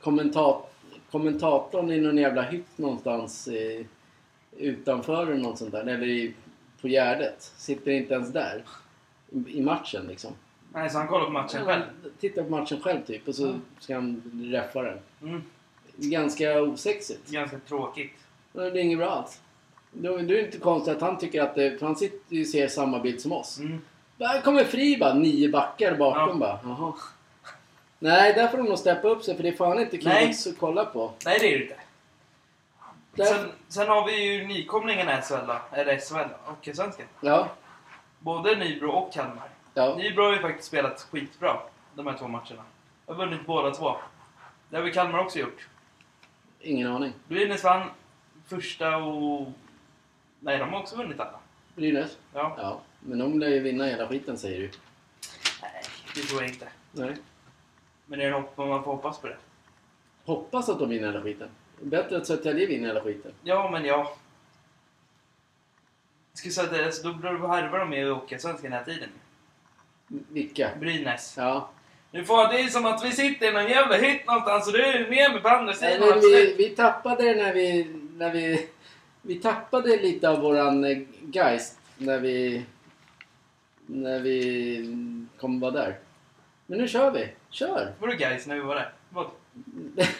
[0.00, 0.68] kommentat
[1.10, 3.86] kommentatorn i någon jävla hytt någonstans eh,
[4.58, 5.80] utanför eller något sånt där.
[5.80, 6.34] Eller i,
[6.80, 7.52] på Gärdet.
[7.56, 8.62] Sitter inte ens där.
[9.30, 10.32] I, i matchen liksom.
[10.74, 11.82] Nej, så han kollar på matchen själv.
[12.20, 13.60] Tittar på matchen själv typ och så Mm.
[13.80, 14.98] ska han räffa den.
[15.22, 15.42] Mm.
[15.96, 17.30] Ganska osexigt.
[17.30, 18.12] Ganska tråkigt.
[18.52, 19.40] Det är inget bra alls.
[19.92, 21.78] Då då är det inte konstigt att han tycker att det...
[21.78, 23.58] För han sitter ju och ser samma bild som oss.
[23.58, 23.78] Mm.
[24.16, 26.34] Där kommer Fri bara, nio backar bakom Ja.
[26.34, 26.58] bara.
[26.64, 26.92] Jaha.
[27.98, 30.58] Nej, där får de nog steppa upp sig för det är fan inte kul att
[30.58, 31.12] kolla på.
[31.24, 31.76] Nej, det är det inte.
[33.16, 37.06] Sen, sen har vi ju nykomlingarna i SHL, eller SHL och Svenskan.
[37.20, 37.48] Ja,
[38.18, 39.48] Både Nybro och Kalmar.
[39.74, 39.94] ja.
[39.96, 41.60] Nybro har ju faktiskt spelat skitbra
[41.94, 42.62] de här två matcherna.
[43.06, 43.96] Har vunnit båda två.
[44.70, 45.68] Det har väl Kalmar också gjort.
[46.60, 47.12] Ingen aning.
[47.28, 47.90] Brynäs vann
[48.46, 49.52] första och
[50.40, 51.38] Nej, de har också vunnit alla.
[51.74, 52.18] Brynäs?
[52.34, 52.54] Ja.
[52.58, 52.80] Ja.
[53.00, 54.70] Men de lär ju vinna hela skiten säger du.
[55.62, 55.82] Nej,
[56.14, 56.68] det tror jag inte.
[56.92, 57.16] Nej.
[58.06, 59.36] Men det är en hopp man får hoppas på det.
[60.24, 61.48] Hoppas att de vinner hela skiten.
[61.82, 63.32] Bättre att Södertälje vinner hela skiten.
[63.42, 64.16] Ja, men ja.
[66.32, 69.08] Jag skulle säga att alltså, då harvar de med Hockeyallsvenskan den här tiden.
[70.08, 70.70] Vilka?
[70.80, 71.34] Brynäs.
[71.36, 71.70] Ja.
[72.10, 74.82] Nu får det är som att vi sitter i någon jävla hytt någonstans och du
[74.82, 76.08] är med mig på andra Nej, sidan.
[76.08, 78.68] men vi, vi tappade det när vi, när vi...
[79.22, 80.98] Vi tappade lite av våran eh,
[81.32, 82.64] geist när vi...
[83.86, 85.98] När vi kom vara där.
[86.66, 87.28] Men nu kör vi.
[87.50, 87.94] Kör!
[87.98, 88.92] Vadå guys när vi var där?
[89.10, 89.26] Vad?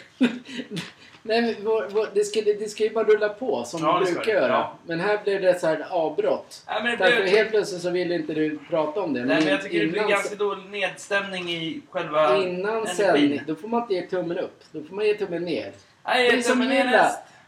[1.25, 4.11] Nej, men vår, vår, det, ska, det ska ju bara rulla på som Ja, det
[4.13, 4.47] brukar göra.
[4.53, 4.77] Ja.
[4.85, 6.63] Men här blev det så här avbrott.
[6.67, 9.25] Nej, men Därför helt plötsligt så ville inte du prata om det.
[9.25, 13.55] nej, men jag tycker det blir innan- ganska dålig nedstämning i själva Innan sändning, då
[13.55, 14.63] får man inte ge tummen upp.
[14.71, 15.71] Då får man ge tummen ner.
[16.05, 16.75] Nej, Det är som men det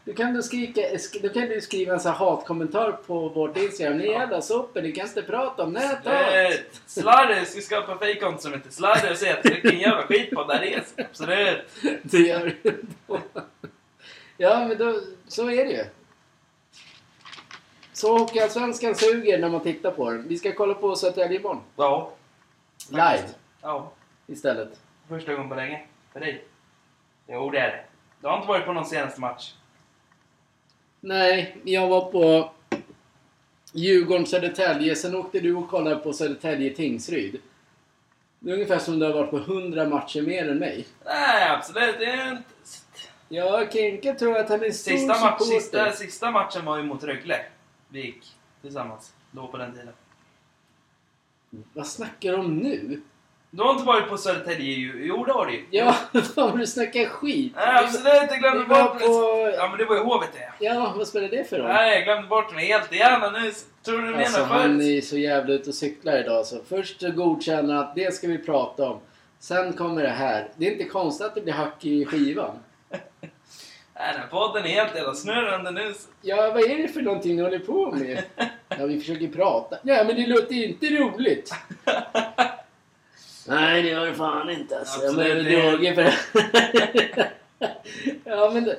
[0.06, 3.56] Du kan du, skrika, sk- då kan du skriva en sån här hatkommentar på vårt
[3.56, 3.98] Instagram.
[3.98, 6.06] Ni jävla sopor, ni kan inte prata om näthat.
[6.06, 6.50] Eh,
[6.86, 10.62] Slarre ska skapa fejkkonto som heter Slarre och säga att vilken jävla skitpodd det här
[10.62, 10.82] är.
[10.96, 11.58] Absolut.
[12.02, 12.82] Det gör du.
[14.36, 15.84] Ja, men då, så är det ju.
[17.92, 20.28] Så Hockeyallsvenskan suger när man tittar på den.
[20.28, 21.62] Vi ska kolla på Södertälje imorgon.
[21.76, 22.12] Ja.
[22.90, 23.22] Live
[23.62, 23.92] Ja.
[24.26, 24.80] istället.
[25.08, 25.86] Första gången på länge.
[26.12, 26.44] För dig.
[27.28, 27.84] Jo, det är det.
[28.20, 29.52] Du har inte varit på någon senaste match?
[31.06, 32.50] Nej, jag var på
[33.72, 34.96] Djurgården-Södertälje.
[34.96, 37.40] Sen åkte du och kollade på Södertälje-Tingsryd.
[38.38, 40.86] Det är ungefär som du har varit på 100 matcher mer än mig.
[41.04, 41.98] Nej, absolut.
[41.98, 42.42] Det är inte...
[43.28, 47.04] Ja, Kenke tror att han är stor Sista, match, sista, sista matchen var ju mot
[47.04, 47.40] Rögle.
[47.88, 49.12] Vi gick tillsammans.
[49.30, 49.94] Då på den tiden.
[51.72, 53.02] Vad snackar du om nu?
[53.56, 55.06] Du har inte varit på Södertälje ju.
[55.06, 55.64] Jo, det har du ju.
[55.70, 55.92] Ja,
[56.34, 57.52] fan du snackar skit.
[57.56, 58.06] Nej, absolut.
[58.30, 60.34] Jag glömde bort på- Ja, men det var ju HVT.
[60.60, 61.68] Ja, vad spelar det för roll?
[61.68, 63.52] Nej, jag glömde bort den helt i hjärnan nu.
[63.84, 67.02] Tror du du Alltså menar han är så jävla ute och cyklar idag så först
[67.02, 69.00] godkänner att det ska vi prata om.
[69.38, 70.48] Sen kommer det här.
[70.56, 72.58] Det är inte konstigt att det blir hack i skivan.
[73.98, 75.94] Nej, den här podden är helt jävla snurrande nu.
[76.22, 78.22] Ja, vad är det för någonting ni håller på med?
[78.78, 79.76] Ja, vi försöker prata.
[79.82, 81.54] Ja, men det låter inte roligt.
[83.48, 85.00] Nej, det gör det fan inte alltså.
[85.00, 87.32] Jag Absolut, behöver droger för det.
[88.24, 88.78] ja, men det,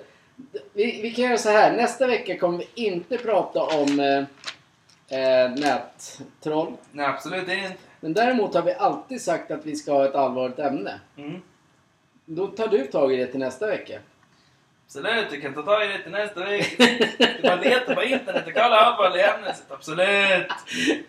[0.74, 1.78] vi, vi kan göra så här.
[1.78, 6.74] Nästa vecka kommer vi inte prata om eh, eh, nättroll.
[6.92, 7.74] Nej, absolut inte.
[8.00, 11.00] Men däremot har vi alltid sagt att vi ska ha ett allvarligt ämne.
[11.18, 11.42] Mm.
[12.26, 14.00] Då tar du tag i det till nästa vecka.
[14.88, 16.86] Absolut, du kan ta tag i det till nästa vecka.
[17.18, 19.54] Du bara letar på internet och kolla allvarliga ämnen.
[19.70, 20.48] Absolut.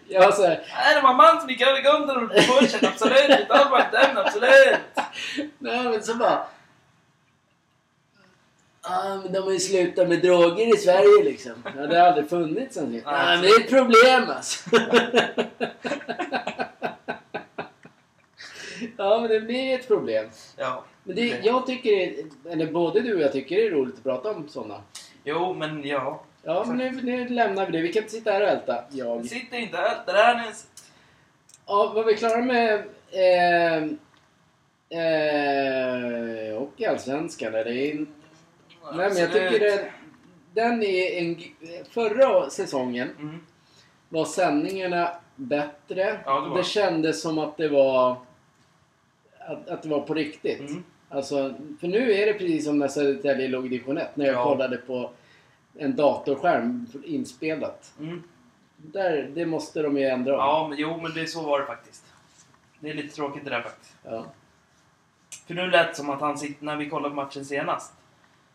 [0.08, 2.88] Ja, så här, Nej, det var en man som gick över gatan på Forsen.
[2.88, 4.20] Absolut, ett allvarligt ämne.
[4.20, 4.78] Absolut.
[5.58, 6.46] nej, men så bara...
[8.82, 11.52] Ah, men de har ju slutat med droger i Sverige liksom.
[11.76, 14.70] Ja, det har aldrig funnits en Nej, men det är ett problem alltså.
[18.96, 20.30] ja, men det blir ett problem.
[20.56, 20.84] Ja.
[21.08, 24.02] Men det, jag tycker, det- eller både du och jag tycker det är roligt att
[24.02, 24.82] prata om sådana.
[25.24, 26.22] Jo, men ja.
[26.42, 27.80] Ja, men nu, nu lämnar vi det.
[27.82, 28.84] Vi kan inte sitta här och älta.
[28.90, 29.26] Vi Jag.
[29.26, 30.52] sitter inte och ältar det här nu.
[31.66, 32.74] Ja, var vi klara med
[33.10, 33.76] eh,
[35.00, 37.54] eh, Hockeyallsvenskan?
[37.54, 38.06] Eller in...
[38.94, 39.90] Nej, men jag tycker det,
[40.54, 41.36] den är en...
[41.90, 43.40] Förra säsongen Mm.
[44.08, 46.20] var sändningarna bättre.
[46.24, 46.66] Ja, det var det det.
[46.66, 48.16] kändes som att det var...
[49.38, 50.60] Att, att det var på riktigt.
[50.60, 50.84] Mm.
[51.10, 54.16] Alltså, för nu är det precis som när Södertälje låg i division 1.
[54.16, 54.44] När jag Ja.
[54.44, 55.10] kollade på
[55.78, 57.92] en datorskärm inspelat.
[58.00, 58.22] Mm.
[58.76, 60.38] Där, det måste de ju ändra om.
[60.38, 62.04] Ja, men jo, men det, så var det faktiskt.
[62.80, 63.94] Det är lite tråkigt det där faktiskt.
[64.04, 64.24] Ja.
[65.46, 67.92] För nu lät det som att han sitter, när vi kollade på matchen senast.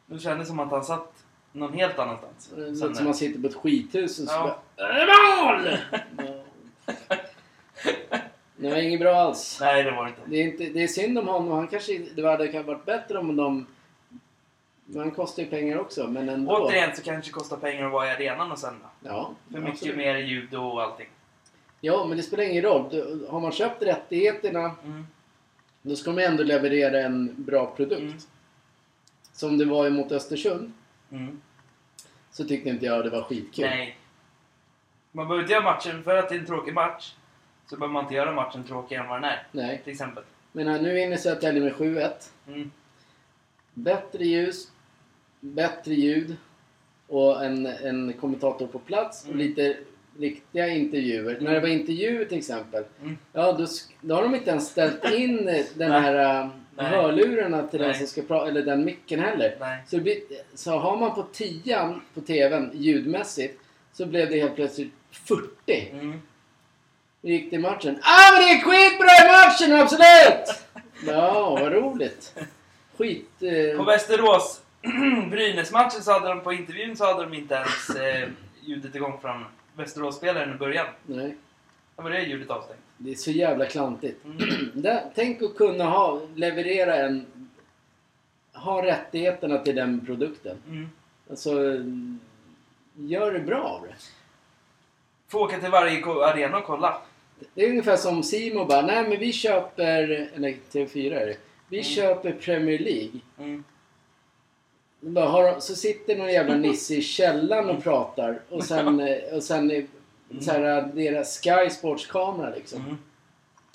[0.05, 1.13] Nu kändes det som att han satt
[1.51, 2.49] någon helt annanstans.
[2.55, 4.57] Det Sen- som man sitter på ett skithus och så Ja.
[4.77, 4.87] bara...
[4.89, 5.77] "Är det mål?"
[8.63, 9.57] Det var inget bra alls.
[9.61, 10.21] Nej, det var inte.
[10.25, 11.51] Det är, inte, det är synd om honom.
[11.51, 13.65] Han kanske, det hade varit bättre om de...
[14.95, 16.57] Han kostar ju pengar också, men ändå.
[16.57, 18.85] Återigen så kanske det kostar pengar att vara i arenan och sända.
[18.99, 19.97] Ja, För mycket absolut.
[19.97, 21.07] mer ljud och allting.
[21.81, 22.89] Ja, men det spelar ingen roll.
[22.91, 25.07] Du, har man köpt rättigheterna, Mm.
[25.81, 28.01] då ska man ändå leverera en bra produkt.
[28.01, 28.17] Mm.
[29.33, 30.73] Som det var emot Östersund,
[31.11, 31.41] Mm.
[32.31, 33.65] så tyckte inte jag det var skitkul.
[33.65, 33.97] Nej.
[35.11, 37.13] Man behöver inte göra matchen, för att det är en tråkig match,
[37.73, 39.43] så behöver man inte göra matchen tråkigare än vad den är.
[39.51, 39.81] Nej.
[39.83, 40.23] Till exempel.
[40.51, 42.11] Men nu vinner Södertälje med 7-1.
[42.47, 42.71] Mm.
[43.73, 44.71] Bättre ljus,
[45.39, 46.35] bättre ljud
[47.07, 49.39] och en, en kommentator på plats och Mm.
[49.47, 49.77] lite
[50.19, 51.37] riktiga intervjuer.
[51.41, 53.17] När det var intervjuer till exempel, Mm.
[53.33, 53.67] ja då,
[54.01, 56.85] då har de inte ens ställt in den här uh, Nej.
[56.85, 57.97] hörlurarna till den Nej.
[57.97, 59.57] som ska prata, eller den micken heller.
[59.59, 59.83] Nej.
[59.87, 60.17] Så, blir,
[60.53, 63.59] så har man på tian på TVn ljudmässigt
[63.93, 65.89] Så blev det helt plötsligt 40.
[65.91, 66.21] Mm.
[67.23, 67.99] Hur gick det i matchen?
[68.01, 70.63] Ah men det är skitbra i matchen, absolut!
[71.07, 72.35] Ja, vad roligt.
[72.97, 73.29] Skit...
[73.41, 74.61] Eh, På Västerås
[75.31, 78.29] Brynäs-matchen så hade de på intervjun så hade de inte ens eh,
[78.61, 80.85] ljudet igång från Västerås-spelaren i början.
[81.05, 81.35] nej,
[81.95, 82.79] Då var det ljudet avstängt.
[82.97, 84.25] det är så jävla klantigt.
[84.25, 84.71] Mm.
[84.81, 87.25] Där, tänk att kunna ha, leverera en...
[88.53, 90.57] Ha rättigheterna till den produkten.
[90.69, 90.89] Mm.
[91.29, 91.51] Alltså,
[92.95, 93.93] gör det bra av det.
[95.27, 97.01] Få åka till varje arena och kolla.
[97.53, 101.37] Det är ungefär som Simo bara, nej men vi köper, eller TV4 är det.
[101.67, 101.83] Vi Mm.
[101.89, 103.19] köper Premier League.
[103.39, 103.63] Mm.
[105.15, 109.71] Har, så sitter någon jävla nisse i källaren och pratar och sen, eh, och sen
[109.71, 109.83] eh,
[110.41, 112.79] så här, eh, deras Sky Sports kamera liksom.
[112.81, 112.97] Mm.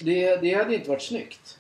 [0.03, 1.59] Det, det hade inte varit snyggt.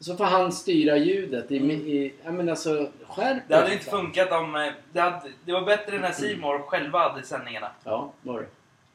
[0.00, 1.70] Så får han styra ljudet i, Mm.
[1.70, 4.00] i jag menar alltså skärp Det hade inte fan.
[4.00, 4.56] funkat om...
[4.56, 7.70] eh, Det, hade, det var bättre när Simor själva hade sändningarna.
[7.84, 8.46] Ja, var det.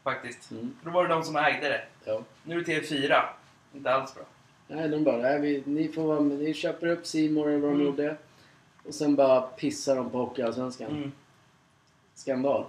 [0.03, 0.51] Faktiskt.
[0.51, 1.81] Mm, För då var det de som ägde det.
[2.05, 2.21] ja.
[2.43, 3.23] Nu är det TV4.
[3.73, 4.23] Inte alls bra.
[4.67, 7.69] Nej, de bara, nej, vi, ni får vara med, ni köper upp Simor eller vad
[7.71, 7.85] de Mm.
[7.85, 8.17] gjorde.
[8.87, 10.91] Och sen bara pissar de på Hockeyallsvenskan.
[10.91, 11.11] Mm.
[12.13, 12.65] Skandal.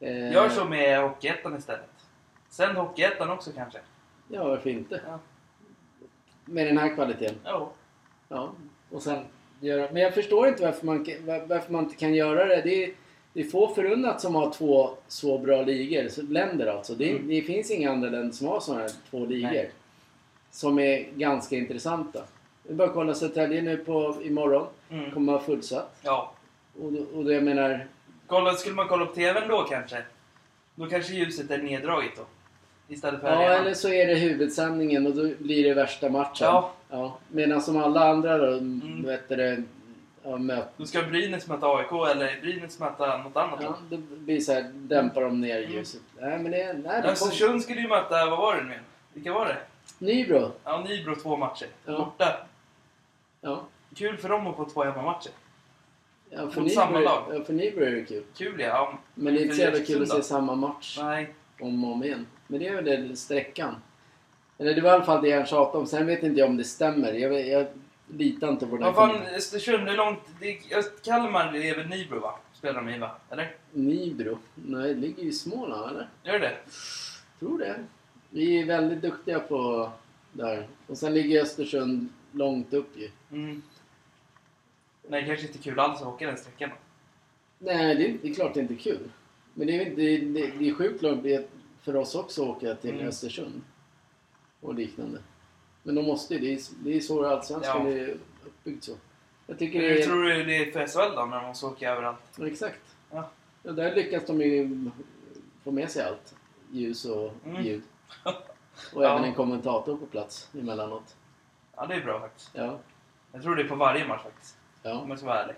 [0.00, 1.90] Eh, Gör så med Hockeyettan istället.
[2.48, 3.78] Sänd Hockeyettan också kanske.
[4.28, 5.00] Ja, varför inte?
[5.06, 5.18] Ja.
[6.44, 7.34] Med den här kvaliteten.
[7.46, 7.68] Jo.
[8.28, 8.52] Ja.
[8.90, 9.24] Och sen
[9.60, 9.88] göra...
[9.92, 11.06] Men jag förstår inte varför man,
[11.48, 12.62] varför man inte kan göra det.
[12.62, 12.94] Det är,
[13.32, 16.08] det är få förunnat som har två så bra ligor.
[16.08, 16.94] Så, länder alltså.
[16.94, 17.28] Det, Mm.
[17.28, 19.48] det finns inga andra länder som har sådana här två ligor.
[19.50, 19.70] Nej.
[20.50, 22.22] Som är ganska intressanta.
[22.68, 24.66] Är bara kolla Södertälje nu på imorgon.
[24.90, 25.10] Mm.
[25.10, 25.96] Kommer vara fullsatt.
[26.02, 26.32] Ja.
[26.82, 27.86] Och, då- och då jag menar...
[28.26, 30.02] Kolla, skulle man kolla på TVn då kanske?
[30.74, 32.22] Då kanske ljuset är neddraget då.
[32.94, 33.60] Istället för Ja, arenan.
[33.60, 36.46] eller så är det huvudsändningen och då blir det värsta matchen.
[36.46, 36.72] Ja.
[36.90, 37.18] ja.
[37.28, 39.02] Medan som alla andra då, Mm.
[39.06, 39.62] vet du det,
[40.22, 44.40] ja, möt, Då ska Brynäs möta AIK eller Brynäs möta något annat ja, det blir
[44.40, 45.72] så här, dämpar de ner Mm.
[45.72, 46.00] ljuset.
[46.20, 48.78] Nej, men det, nej, det kom, Östersund skulle ju möta, vad var det nu?
[49.12, 49.56] Vilka var det?
[49.98, 50.52] Nybro.
[50.64, 51.66] Ja, Nybro två matcher.
[51.84, 51.98] Ja.
[51.98, 52.46] Borta.
[53.40, 53.64] Ja.
[53.96, 55.30] Kul för dem att få två hemmamatcher.
[56.30, 57.22] Ja, för Mot samma Nybro, lag.
[57.34, 58.22] ja, för Nybro är det kul.
[58.36, 58.66] Kul ja.
[58.66, 58.98] ja.
[59.14, 61.04] Men det är inte så jävla kul att se samma match då?
[61.04, 61.34] Nej.
[61.60, 62.26] om och om igen.
[62.46, 63.74] Men det är väl den sträckan.
[64.58, 65.86] Eller det var i alla fall det jag tjatade om.
[65.86, 67.12] Sen vet inte jag om det stämmer.
[67.12, 67.66] Jag, jag
[68.16, 68.84] litar inte på den.
[68.84, 70.20] Vad fan, Östersund, det är långt...
[70.40, 72.38] Det är, Kalmar det är väl Nybro va?
[72.52, 73.10] Spelar de i va?
[73.30, 73.54] Eller?
[73.72, 74.38] Nybro?
[74.54, 76.08] Nej, det ligger ju i Småland eller?
[76.22, 76.56] Gör det?
[77.38, 77.84] Tror det.
[78.30, 79.90] Vi är väldigt duktiga på
[80.32, 80.68] där.
[80.86, 83.10] Och sen ligger Östersund långt upp ju.
[83.32, 83.62] Mm.
[85.08, 86.76] Nej, kanske inte kul alls att åka den sträckan då.
[87.58, 89.10] Nej, det är, det är klart det är inte kul.
[89.54, 91.46] Men det är, inte- det, det, det är sjukt långt det är
[91.82, 93.06] för oss också att åka till Mm.
[93.08, 93.62] Östersund.
[94.60, 95.18] Och liknande.
[95.82, 96.40] Men de måste ju.
[96.40, 97.92] Det är, det är så Allsvenskan Ja.
[97.96, 98.16] är
[98.46, 98.92] uppbyggd så.
[99.46, 100.04] Jag tycker det Hur är...
[100.04, 102.18] tror du det är för SHL då, när de måste åka överallt?
[102.38, 102.96] Ja, Exakt.
[103.10, 103.30] Ja.
[103.62, 104.90] Ja, där lyckas de ju
[105.64, 106.34] få med sig allt.
[106.72, 107.62] Ljus och Mm.
[107.62, 107.82] ljud.
[108.94, 111.16] Och även en kommentator på plats emellanåt.
[111.76, 112.50] Ja, det är bra faktiskt.
[112.54, 112.78] Ja.
[113.32, 114.56] Jag tror det är på varje match faktiskt.
[114.82, 114.98] Ja.
[115.00, 115.56] Om jag ska vara ärlig.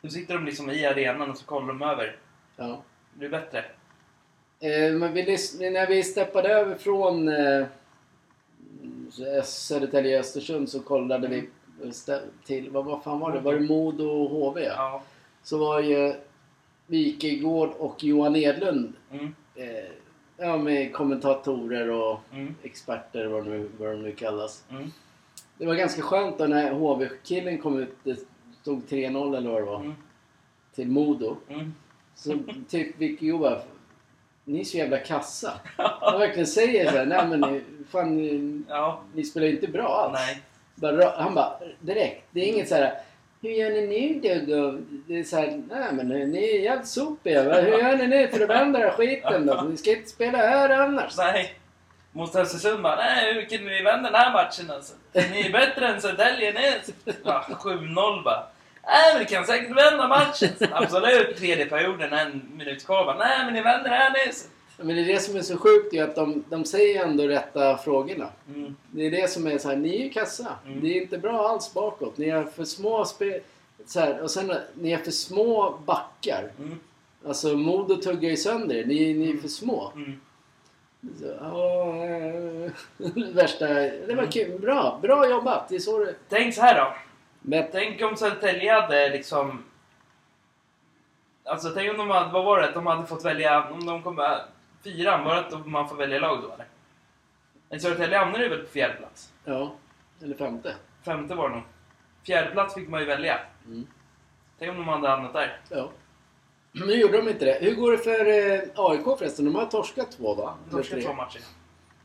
[0.00, 2.16] Då sitter de liksom i arenan och så kollar de över.
[2.56, 2.82] ja.
[3.14, 3.58] Det är bättre.
[4.60, 5.22] Eh, men vi,
[5.70, 7.66] när vi steppade över från eh,
[9.44, 11.48] Södertälje Östersund så kollade vi
[11.82, 13.40] stä- till, vad, vad fan var det?
[13.40, 14.60] Var det Modo och HV?
[14.64, 15.02] Ja.
[15.42, 16.14] Så var ju
[16.86, 19.34] Wikegård och Johan Edlund Mm.
[19.54, 19.90] eh,
[20.36, 22.54] ja, med kommentatorer och Mm.
[22.62, 24.64] experter vad, nu, vad de nu kallas.
[24.70, 24.90] Mm.
[25.58, 28.18] Det var ganska skönt då när HV-killen kom ut, det
[28.62, 29.94] stod 3-0 eller vad det var, Mm.
[30.74, 31.36] till Modo.
[31.48, 31.74] Mm.
[32.14, 33.60] Så typ Wikegård bara,
[34.44, 35.52] ni är så jävla kassa.
[35.76, 39.00] Han verkligen säger så här, nej men ni- fan, ni, Ja.
[39.14, 40.12] ni spelar ju inte bra alls.
[40.26, 40.38] Nej.
[40.74, 42.24] Bara, ra- han bara, direkt.
[42.30, 42.94] Det är inget så här.
[43.42, 44.56] Hur gör ni nu då?
[44.70, 44.78] då?
[45.06, 47.42] Det är så här, nej men ni är jävligt sopiga.
[47.60, 49.54] Hur gör ni nu för att vända den här skiten då?
[49.70, 51.16] Ni ska inte spela här annars.
[51.18, 51.54] Nej.
[52.12, 54.94] Mot Östersund bara, nej hur kan ni vända den här matchen alltså?
[55.12, 56.72] Ni är bättre än Södertälje ni.
[57.24, 58.46] Ja, 7-0 bara.
[58.86, 60.50] Nej men ni kan säkert vända matchen.
[60.72, 64.32] Absolut, tredje perioden, en minut kvar nej men ni vänder här ni.
[64.76, 67.76] Men det är det som är så sjukt ju att de, de säger ändå rätta
[67.76, 68.28] frågorna.
[68.54, 68.76] Mm.
[68.90, 70.48] Det är det som är så här, ni är ju kassa.
[70.66, 70.80] Mm.
[70.80, 72.18] Det är inte bra alls bakåt.
[72.18, 73.40] Ni har för små spel...
[73.86, 76.50] Så här, och sen, ni är för små backar.
[76.58, 76.80] Mm.
[77.26, 78.84] Alltså Modo tuggar ju sönder er.
[78.84, 79.92] ni, ni är för små.
[79.94, 80.20] Mm.
[81.20, 82.70] Så, ja, eh,
[83.34, 83.66] värsta...
[84.06, 84.60] Det var kul.
[84.60, 84.98] Bra.
[85.02, 85.68] Bra jobbat.
[85.68, 86.14] Det är så det...
[86.28, 86.94] Tänk så här då.
[87.46, 89.64] Men, Tänk om Södertälje hade liksom...
[91.44, 94.20] Alltså tänk om de hade, vad var det, de hade fått välja, om de kom
[94.84, 96.66] fyran, var det att man får välja lag då eller?
[97.68, 99.32] Men Södertälje hamnade ju väl på fjärde plats?
[99.44, 99.74] ja.
[100.22, 100.74] Eller femte.
[101.02, 101.64] Femte var det nog.
[102.26, 103.40] Fjärde plats fick man ju välja.
[103.66, 103.86] Mm.
[104.58, 105.60] Tänk om de hade hamnat där.
[105.68, 105.90] Ja.
[106.72, 107.58] Nu gjorde de inte det.
[107.60, 109.44] Hur går det för eh, AIK förresten?
[109.44, 110.54] De har torskat två va?
[110.72, 111.40] Eller två matcher.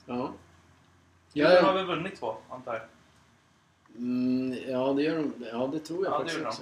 [0.05, 0.15] Ja.
[0.15, 0.31] Har
[1.33, 2.81] Ja, väl vunnit två, antar jag.
[3.99, 5.33] Mm, ja, det gör de.
[5.51, 6.61] Ja, det tror jag Ja, det faktiskt också.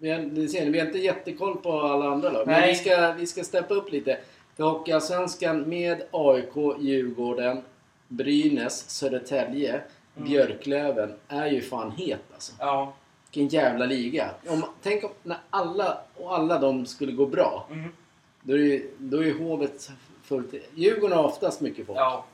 [0.00, 2.46] Har, ni ser, vi har inte jättekoll på alla andra lag.
[2.46, 2.68] Men Nej.
[2.68, 4.18] vi ska, vi ska steppa upp lite.
[4.56, 7.62] För Hockeyallsvenskan med AIK, Djurgården,
[8.08, 9.80] Brynäs, Södertälje,
[10.16, 10.28] Mm.
[10.28, 12.52] Björklöven är ju fan het alltså.
[12.58, 12.92] Ja.
[13.34, 14.30] Vilken jävla liga.
[14.48, 17.68] Om, tänk om när alla och alla de skulle gå bra.
[17.70, 17.90] Mm.
[18.42, 19.90] Då är, ju- då är ju hovet
[20.22, 20.54] fullt.
[20.74, 21.98] Djurgården har oftast mycket folk.
[21.98, 22.24] Ja.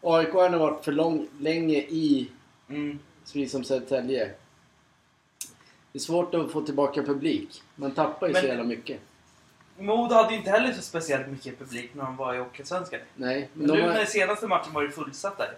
[0.00, 2.28] AIK har varit för lång, länge i,
[2.68, 2.98] Mm.
[3.32, 4.30] Precis som Södertälje.
[5.92, 7.62] Det är svårt att få tillbaka publik.
[7.76, 9.00] Man tappar ju Men- så jävla mycket.
[9.78, 13.00] Modo hade ju inte heller så speciellt mycket publik när de var i Hockeyallsvenskan.
[13.16, 15.54] Nej, men nu när senaste matchen var det fullsatt där.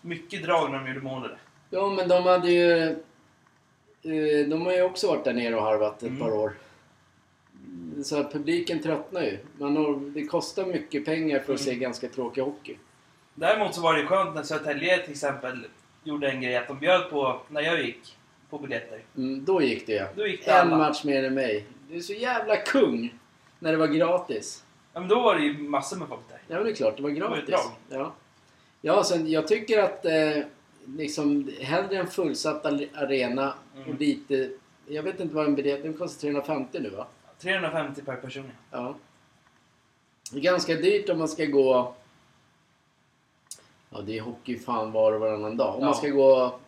[0.00, 1.38] Mycket drag när de gjorde mål där.
[1.70, 2.82] ja, men de hade ju...
[4.02, 6.18] eh, De har ju också varit där nere och harvat ett Mm.
[6.20, 6.52] par år.
[8.04, 9.38] Så att publiken tröttnar ju.
[9.58, 11.72] Man har, det kostar mycket pengar för att Mm.
[11.72, 12.76] se ganska tråkig hockey.
[13.34, 15.66] Däremot så var det ju skönt när Södertälje till exempel
[16.04, 18.16] gjorde en grej att de bjöd på, när jag gick,
[18.50, 19.02] på biljetter.
[19.16, 20.06] Mm, då gick det ja.
[20.16, 20.76] Då gick det En alla.
[20.78, 21.66] match mer än mig.
[21.90, 23.14] Du är så jävla kung!
[23.58, 24.64] När det var gratis.
[24.92, 26.38] Ja, men då var det ju massor med folk där.
[26.48, 26.96] Ja, men det är klart.
[26.96, 27.46] Det var var gratis.
[27.48, 27.76] bra.
[27.88, 28.14] Ja.
[28.80, 30.42] Ja, sen jag tycker att eh,
[30.86, 33.88] liksom hellre en fullsatt arena Mm.
[33.88, 34.50] och lite...
[34.86, 35.82] Jag vet inte vad en biljett...
[35.82, 37.06] Den kostar 350 nu va?
[37.38, 38.78] 350 per person ja.
[38.78, 38.94] Ja.
[40.32, 41.94] Det är ganska dyrt om man ska gå...
[43.90, 45.74] Ja, det är hockey fan var och varannan dag.
[45.74, 45.86] Om Ja.
[45.86, 46.58] man ska gå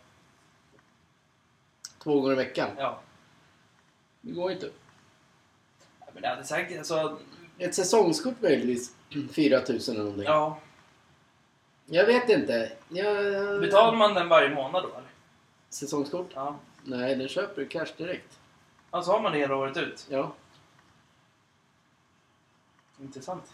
[1.99, 2.69] två gånger i veckan.
[2.79, 3.01] ja.
[4.21, 4.71] Det går inte.
[6.01, 7.19] Ja, Men det hade säkert, alltså...
[7.59, 8.95] Ett säsongskort möjligtvis
[9.33, 10.27] 4000 eller någonting.
[10.29, 10.59] Ja.
[11.87, 12.73] Jag vet inte.
[12.89, 13.17] Jag...
[13.61, 15.09] Betalar man den varje månad då eller?
[15.69, 16.31] Säsongskort?
[16.35, 16.57] Ja.
[16.85, 18.39] Nej, den köper du cash direkt.
[18.91, 20.07] Alltså har man det hela året ut?
[20.11, 20.33] Ja.
[23.01, 23.53] Intressant.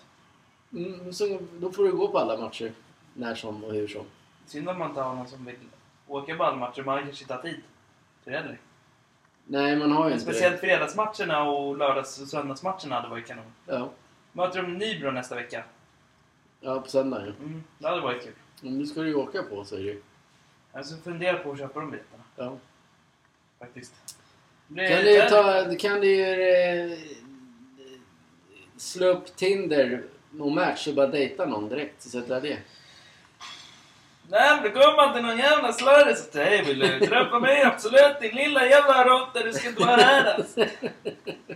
[0.72, 2.72] Mm, så då får du gå på alla matcher.
[3.18, 4.04] När som och hur som.
[4.46, 5.56] Synd om man inte har någon som vill
[6.06, 6.82] åka på alla matcher.
[6.82, 7.60] Man kanske inte har tid
[8.24, 8.58] till det heller.
[9.46, 13.44] Nej, man har ju Men inte speciellt fredagsmatcherna och lördags och söndagsmatcherna hade varit kanon.
[13.66, 13.74] det.
[13.74, 13.90] Ja.
[14.32, 15.64] Möter de Nybro nästa vecka?
[16.60, 17.32] ja, på söndag ja.
[17.44, 18.32] Mm, det hade varit kul.
[18.62, 20.02] Om du ska ju åka på så det ju.
[20.72, 22.56] Jag ska fundera på att köpa de biljetterna Ja.
[23.58, 23.94] faktiskt.
[24.66, 25.76] Det Kan du ta...
[25.88, 26.20] Kan du.
[26.22, 26.98] Eh,
[28.76, 30.02] slå upp Tinder
[30.40, 32.58] och Match och bara dejta någon direkt till Södertälje?
[34.30, 37.62] Nej men då kommer till någon jävla slarre så säger vill du träffa mig?
[37.62, 40.64] Absolut din lilla jävla råtta du ska inte vara här alltså.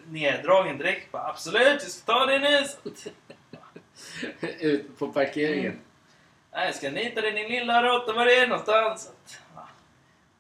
[0.07, 2.65] Neddragen direkt bara absolut jag ska ta dig nu.
[4.61, 5.73] Ut på parkeringen.
[5.73, 5.79] Mm.
[6.53, 9.03] Nej jag ska nita dig din lilla råtta var är någonstans.
[9.03, 9.39] Så att,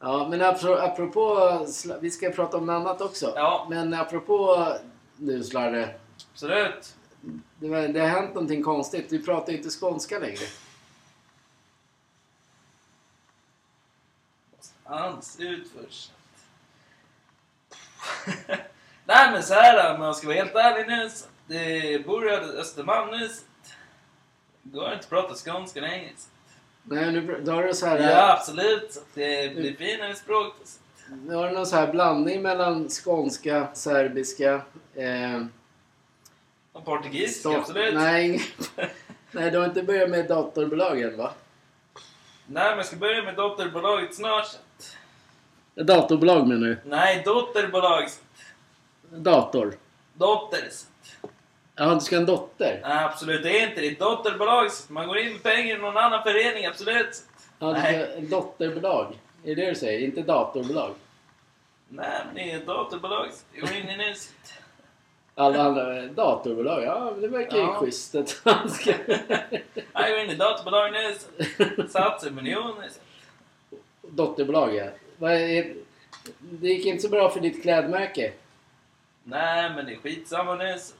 [0.00, 0.26] ja.
[0.30, 1.58] Men apro- apropå...
[2.00, 3.32] Vi ska prata om annat också.
[3.36, 3.66] Ja.
[3.70, 4.66] Men apropå
[5.16, 5.88] nu Slarre.
[6.32, 6.94] Absolut.
[7.60, 9.06] Det, det har hänt någonting konstigt.
[9.12, 10.44] Vi pratar ju inte skånska längre.
[14.92, 16.12] Hans ut först.
[19.04, 21.10] Nej men så här om jag ska vara helt ärlig nu.
[21.10, 23.28] Så det började Östermalm nu.
[23.28, 23.42] Så
[24.62, 26.10] det går inte att prata skånska längre.
[26.16, 26.28] Så.
[26.84, 27.98] Nej, nu då har du så här...
[27.98, 28.92] Ja absolut.
[28.92, 30.54] Så det blir finare språk.
[30.64, 30.78] Så.
[31.14, 34.60] Nu har du någon så här blandning mellan skånska, serbiska...
[34.94, 35.44] Eh,
[36.72, 37.94] Och portugisiska absolut.
[37.94, 38.40] Nej,
[39.30, 41.32] nej, du har inte börjat med datorbolagen va?
[42.46, 44.46] Nej men jag ska börja med dotterbolaget snart.
[45.74, 46.76] Datorbolag menar du?
[46.84, 48.10] Nej dotterbolag.
[48.10, 48.20] Så.
[49.10, 49.74] Dator?
[50.14, 50.68] Dotter.
[50.70, 50.86] Så.
[51.74, 52.80] Ja, du ska ha en dotter?
[52.82, 53.86] Nej absolut det är inte det.
[53.86, 54.70] Ett dotterbolag.
[54.88, 57.22] Man går in med pengar i någon annan förening absolut.
[57.58, 59.18] Ja, du ska ha ett dotterbolag?
[59.44, 60.00] Är det det du säger?
[60.00, 60.94] Inte datorbolag?
[61.88, 63.32] Nej men det är ett dotterbolag.
[63.32, 63.38] Så.
[63.52, 64.14] Jag går in i.
[64.14, 64.32] Så.
[65.34, 66.02] Alla andra...
[66.06, 66.82] Datorbolag?
[66.84, 67.74] Ja, det verkar ju Ja.
[67.74, 68.92] schysst att han ska...
[69.92, 71.16] Jag går in i dotterbolag nu.
[71.88, 72.90] Satsar miljoner.
[74.02, 74.86] Dotterbolag, ja.
[76.40, 78.32] Det gick inte så bra för ditt klädmärke.
[79.24, 80.78] Nej men det är skitsamma nu.
[80.78, 80.94] Så.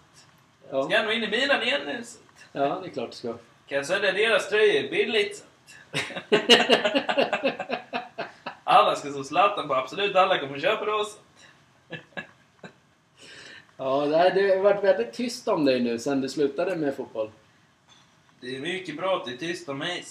[0.71, 2.05] Ja, Ska jag nog in i Milan igen.
[2.05, 2.19] Så.
[2.53, 3.33] ja det är klart du ska.
[3.67, 5.45] Kan jag sälja deras tröjor billigt?
[8.65, 11.19] Alla ska så Zlatan på, absolut alla kommer köpa det också.
[13.77, 17.31] Ja, det har- varit väldigt tyst om dig nu sen du slutade med fotboll.
[18.41, 20.05] Det är mycket bra att det är tyst om mig.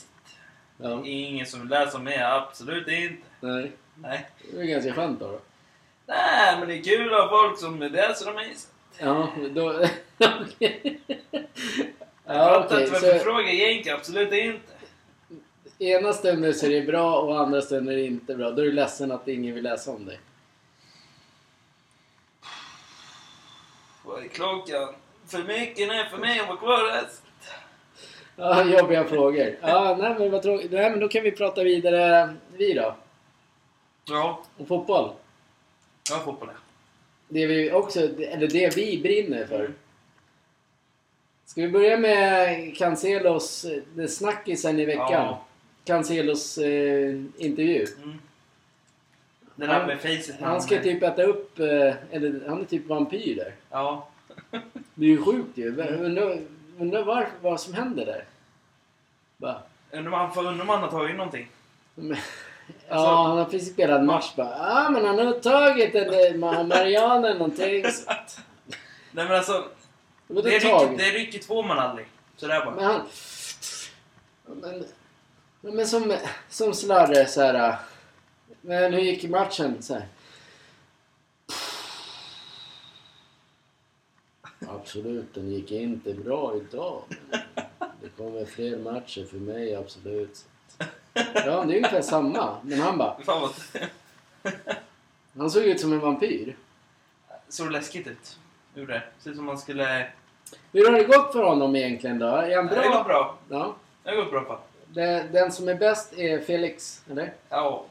[0.77, 3.23] Ja, ingen som läser mig, absolut inte.
[3.39, 3.71] nej.
[4.01, 4.27] Nej.
[4.53, 5.27] Det är ganska skönt då.
[5.31, 5.39] då.
[6.05, 7.79] Nej, men det är kul att ha folk som om
[8.35, 8.55] mig.
[8.55, 8.67] så.
[8.99, 9.85] Ja, då...
[10.17, 10.99] Okej.
[12.25, 14.73] Jag Ja, fattar inte varför du frågar egentligen, absolut inte.
[15.79, 18.51] ena stunden så är det bra och andra stunden är det inte bra.
[18.51, 20.19] Då är du ledsen att ingen vill läsa om dig.
[24.05, 24.95] Vad är klockan?
[25.27, 27.05] För mycket nu för mig att vara kvar här.
[28.35, 29.57] Ja, jobbiga frågor.
[29.61, 30.71] Ja, nej men vad tråkigt.
[30.71, 32.95] Nej men då kan vi prata vidare, vi då.
[34.05, 35.11] Ja, Om fotboll.
[36.11, 36.59] har fotboll ja.
[37.27, 39.73] Det vi också, eller det vi brinner för.
[41.45, 45.11] Ska vi börja med Cancelos, eh, snackisen i veckan?
[45.11, 45.45] Ja.
[45.83, 47.85] Cancelos eh, intervju.
[48.03, 48.19] Mm.
[49.55, 50.39] Den där med facet.
[50.39, 53.55] när Han ska typ äta upp, eh, eller han är typ vampyr där.
[53.69, 54.07] Ja.
[54.93, 55.67] Det är ju sjukt ju.
[55.81, 56.39] Undrar,
[56.79, 58.25] undrar var, vad som händer där.
[59.37, 59.61] Bara.
[59.91, 61.47] Undrar om han undra om han har tagit någonting.
[62.91, 64.57] Men- Alltså- ja, han har precis spelat match bara.
[64.57, 66.09] Ja, men han har tagit en
[66.43, 67.91] Ma- Marianne eller någonting.
[67.91, 68.11] Så,
[69.11, 69.65] Nej men alltså.
[70.27, 70.59] vadå Det,
[70.97, 72.07] det rycker två man aldrig.
[72.37, 72.75] Sådär bara.
[72.75, 73.01] Men han...
[74.45, 74.85] Men,
[75.75, 76.17] men som,
[76.49, 77.75] som Slarre så här.
[78.61, 79.81] Men hur gick matchen?
[79.81, 80.05] Så här.
[84.67, 87.03] Absolut, den gick inte bra idag.
[88.01, 90.45] Det kommer fler matcher för mig, absolut.
[91.13, 92.57] Ja, det är ungefär samma.
[92.63, 93.17] Men han bara...
[93.25, 93.51] Fan vad...
[95.37, 96.55] Han såg ut som en vampyr.
[97.49, 98.37] Såg läskigt ut.
[98.75, 99.03] Gjorde det.
[99.19, 100.07] Ser ut som man skulle...
[100.71, 102.25] Hur har det gått för honom egentligen då?
[102.27, 103.03] Är han Det går bra?
[103.03, 103.37] bra.
[103.49, 103.75] Ja.
[104.03, 104.57] Det går bra fan.
[104.87, 107.33] Det, den som är bäst är Felix, eller?
[107.49, 107.85] Ja.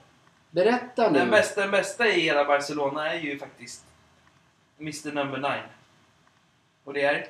[0.51, 1.18] Berätta nu.
[1.18, 3.85] Den bästa, den bästa i hela Barcelona är ju faktiskt
[4.81, 5.51] Mr Number 9.
[6.85, 7.27] Och det är?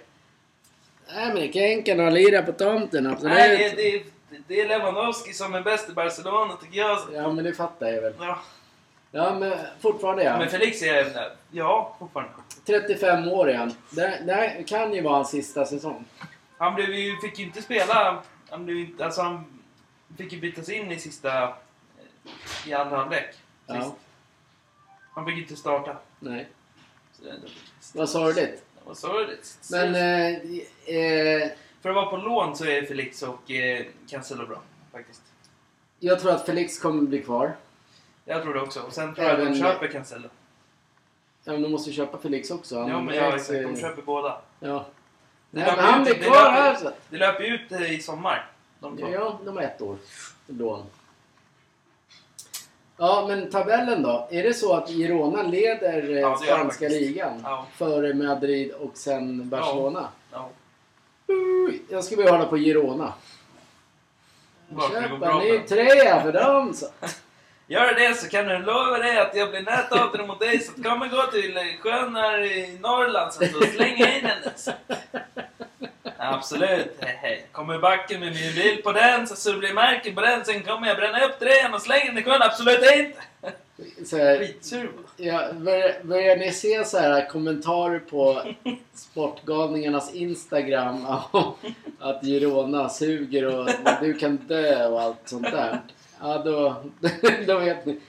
[1.15, 3.35] Nej men det kan Henkan ha lirat på tomten, absolut.
[3.35, 4.05] Nej, det, det,
[4.47, 6.99] det är Lewandowski som är bäst i Barcelona tycker jag.
[7.15, 8.15] Ja men det fattar jag väl.
[8.21, 8.39] Ja.
[9.13, 10.39] Ja men fortfarande ja.
[10.39, 11.33] Men Felix är...
[11.51, 12.33] Ja, fortfarande.
[12.67, 13.75] 35 år han.
[13.91, 16.05] Det, det här kan ju vara hans sista säsong.
[16.59, 18.23] Han blev ju, fick ju inte spela...
[18.51, 19.61] Han, blev, inte- alltså han
[20.19, 21.43] fick ju bytas in i sista...
[21.43, 21.49] eh,
[22.67, 23.35] I andra halvlek.
[23.67, 23.83] Ja.
[23.83, 23.95] Sist.
[25.15, 25.97] Han fick inte starta.
[26.19, 26.49] Nej.
[27.13, 27.33] Så det,
[27.95, 28.65] Vad sorgligt.
[28.75, 29.59] det var sorgligt.
[29.71, 29.95] Men...
[29.95, 31.51] Eh, eh,
[31.81, 34.59] För att vara på lån så är Felix och eh, Cancelo bra.
[34.93, 35.23] Faktiskt.
[35.99, 37.57] jag tror att Felix kommer bli kvar.
[38.25, 38.81] Jag tror det också.
[38.81, 40.29] Och sen tror jag att de köper Cancelo.
[41.45, 42.79] Ja, men de måste ju köpa Felix också.
[42.79, 43.49] Han Ja, men ja, exakt.
[43.49, 44.41] De eh, köper båda.
[44.61, 44.87] Ja.
[45.51, 46.91] Det Nej, men han blir kvar löper- här så.
[47.09, 48.51] Det löper ut eh, i sommar.
[48.81, 48.99] De.
[48.99, 49.97] Ja, de har ett år.
[50.47, 50.87] Lån.
[52.97, 54.29] Ja, men tabellen då?
[54.31, 57.41] Är det så att Girona leder Ja, spanska ligan?
[57.45, 57.67] Ja.
[57.73, 60.09] Före Madrid och sen Barcelona?
[60.31, 60.39] Ja.
[60.39, 60.53] Oj,
[61.89, 63.13] Jag ska börja hålla på Girona.
[64.93, 66.87] Köpa bra en ny tröja för dem så.
[67.67, 70.85] Gör det så kan du lova dig att jag blir näthatare mot dig så att
[70.85, 74.53] kommer gå till sjön här i Norrland så slänger in den.
[74.57, 74.73] Så.
[76.17, 76.97] Absolut.
[77.01, 77.47] Hej, hej.
[77.53, 80.45] Kommer backen med min bild på den så, så det blir märken på den.
[80.45, 82.43] Sen kommer jag bränna upp tröjan och slänga den i sjön.
[82.43, 83.23] Absolut inte.
[84.39, 84.91] Skitsur.
[85.21, 88.43] Ja, börjar, börjar ni se så här kommentarer på
[88.95, 91.55] Sportgalningarnas Instagram om
[91.99, 93.69] att Girona suger och
[94.01, 95.81] du kan dö och allt sånt där?
[96.21, 96.83] Ja, då,
[97.47, 98.01] då vet ni.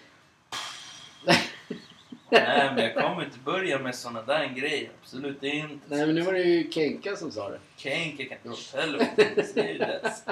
[2.29, 4.89] Nej, men jag kommer inte börja med såna där grejer.
[5.01, 5.85] Absolut inte.
[5.95, 7.59] Nej, men nu var det ju Kenka som sa det.
[7.77, 9.27] Kenke kan dra åt helvete.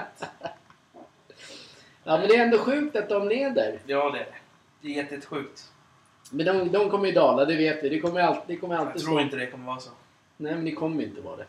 [2.03, 3.79] Ja, men det är ändå sjukt att de leder.
[3.85, 4.33] Ja, det är det.
[4.81, 5.63] Det är jätte- jättesjukt.
[6.29, 7.89] Men de, de kommer ju dala, det vet vi.
[7.89, 9.89] Det kommer alltid, det kommer Jag alltid tror inte det kommer vara så.
[10.37, 11.45] Nej, men det kommer inte vara det.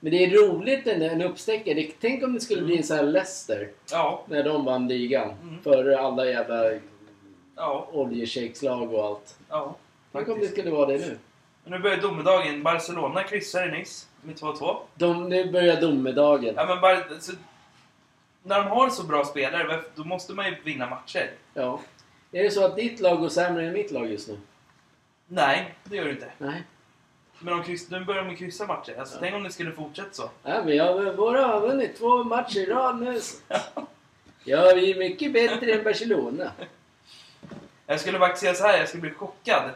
[0.00, 1.74] Men det är roligt en, en uppstäckare.
[1.74, 3.68] Det- Tänk om det skulle bli en sån här Leicester.
[3.90, 5.30] Ja, När de vann ligan.
[5.42, 5.62] Mm.
[5.62, 6.70] Före alla jävla
[7.56, 9.38] ja, oljeshejkslag och allt.
[9.48, 9.74] ja.
[10.12, 11.18] Tänk om det skulle vara det nu.
[11.64, 12.62] Men nu börjar domedagen.
[12.62, 14.76] Barcelona kryssade nyss med 2-2.
[14.94, 16.54] De, nu börjar domedagen.
[16.56, 17.32] Ja, men bara, så,
[18.42, 21.30] när de har så bra spelare, då måste man ju vinna matcher.
[21.54, 21.80] Ja.
[22.32, 24.38] Är det så att ditt lag går sämre än mitt lag just nu?
[25.26, 26.32] Nej, det gör det inte.
[26.38, 26.62] Nej.
[27.38, 28.94] Men de kryss, nu börjar de kryssa matcher.
[28.98, 29.20] Alltså, Ja.
[29.20, 30.30] Tänk om det skulle fortsätta så.
[30.42, 33.20] Ja, men jag, våra har vunnit två matcher i rad nu.
[34.44, 36.52] Ja, vi är mycket bättre än Barcelona.
[37.86, 39.70] Jag skulle faktiskt säga så här, jag skulle bli chockad.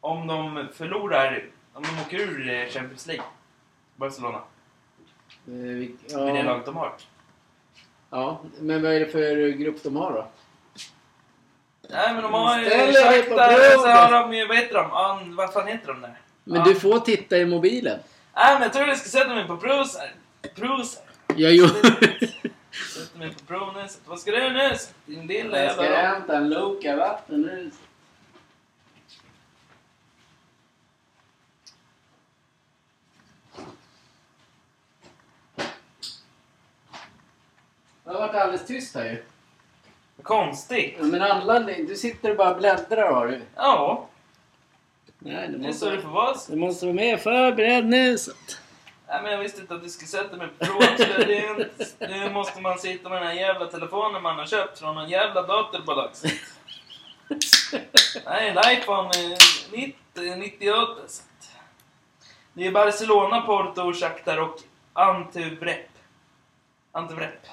[0.00, 3.24] Om de förlorar, om de åker ur eh, Champions League.
[3.96, 4.38] Barcelona.
[5.46, 6.92] Eh, vi- Med det Ja, laget de har.
[8.10, 10.26] ja, men vad är det för grupp de har då?
[11.92, 14.92] Nej men de har ju Shakhtar, så har de ju, vad heter de?
[14.92, 16.18] An, vad fan heter de där?
[16.44, 16.64] Men Ja.
[16.64, 17.98] du får titta i mobilen.
[18.36, 20.12] Nej men jag tror jag ska sätta mig på Proser.
[20.54, 21.02] Proser.
[21.36, 21.72] Jag gjorde...
[22.94, 23.88] Sätta mig på Pro nu.
[23.88, 24.76] Så Vad ska du nu?
[25.06, 25.98] Din lilla Jag ska jävla...
[26.08, 27.70] hämta en Loka vatten nu.
[38.04, 39.22] Det har varit alldeles tyst här ju.
[40.22, 40.94] Konstigt.
[40.98, 43.40] Ja, Men alla, du sitter och bara bläddrar har du.
[43.56, 44.08] Ja.
[45.18, 46.36] Nej, det Det är så det måste, får vara.
[46.48, 48.18] du måste vara mer förberedd nu.
[48.18, 48.32] Så.
[49.08, 51.66] Nej, men jag visste inte att du skulle sätta mig på inte-
[51.98, 55.42] Nu måste man sitta med den här jävla telefonen man har köpt från någon jävla
[55.42, 56.10] datorbolag.
[58.26, 59.38] Nej, en iPhone eh,
[59.72, 61.00] 90, 98.
[61.08, 61.22] så
[62.52, 64.56] Det är Barcelona, Porto, Shakhtar och
[64.92, 65.88] Antuvrep.
[66.92, 67.46] Antuvrep.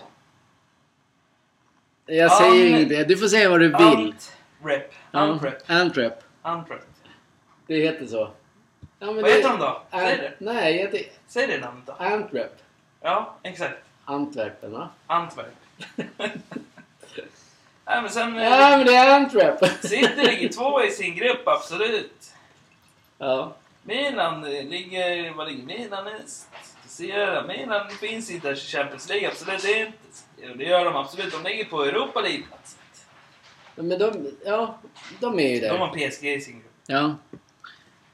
[2.10, 3.07] Jag säger An- inget.
[3.07, 4.14] Du får säga vad du vill.
[4.62, 4.93] Antrep.
[5.12, 5.64] Antrep.
[5.68, 6.24] Antwerp.
[6.41, 6.82] Antrep.
[7.68, 8.32] Det heter så.
[8.99, 9.82] Ja, Vad det- heter han då?
[9.91, 10.34] Säg Ant- det.
[10.39, 11.93] Nej, jag heter Säg det namnet då.
[11.93, 12.57] Antwerp.
[13.01, 13.78] Ja, exakt.
[14.05, 14.89] Antwerpen, va?
[15.07, 15.53] Antwerp.
[17.86, 18.38] Nej, men sen...
[18.38, 19.66] eh, Ja, men det är Antwerp.
[19.86, 22.32] City ligger två i sin grupp, absolut.
[23.18, 23.55] Ja.
[23.84, 25.34] Milan eh, ligger...
[25.34, 26.47] Vad ligger Milan näst?
[26.89, 27.47] Ser jag.
[27.47, 29.91] Milan finns inte i Champions League, absolut inte.
[30.41, 31.33] Jo, Det gör de absolut.
[31.43, 32.77] De ligger på Europa League-plats.
[33.75, 34.79] Men de, ja,
[35.19, 35.77] de är ju De där.
[35.77, 36.65] har PSG i sin grupp.
[36.87, 37.15] Ja.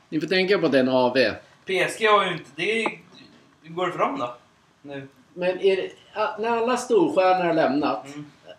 [0.10, 1.14] Ni får tänka på att det är en AV.
[1.66, 2.50] PSG har ju inte...
[2.56, 2.88] Det
[3.64, 4.36] hur går det för dem då?
[4.82, 5.08] Nu?
[5.34, 5.92] Men är det,
[6.40, 8.08] när alla storstjärnor har lämnat.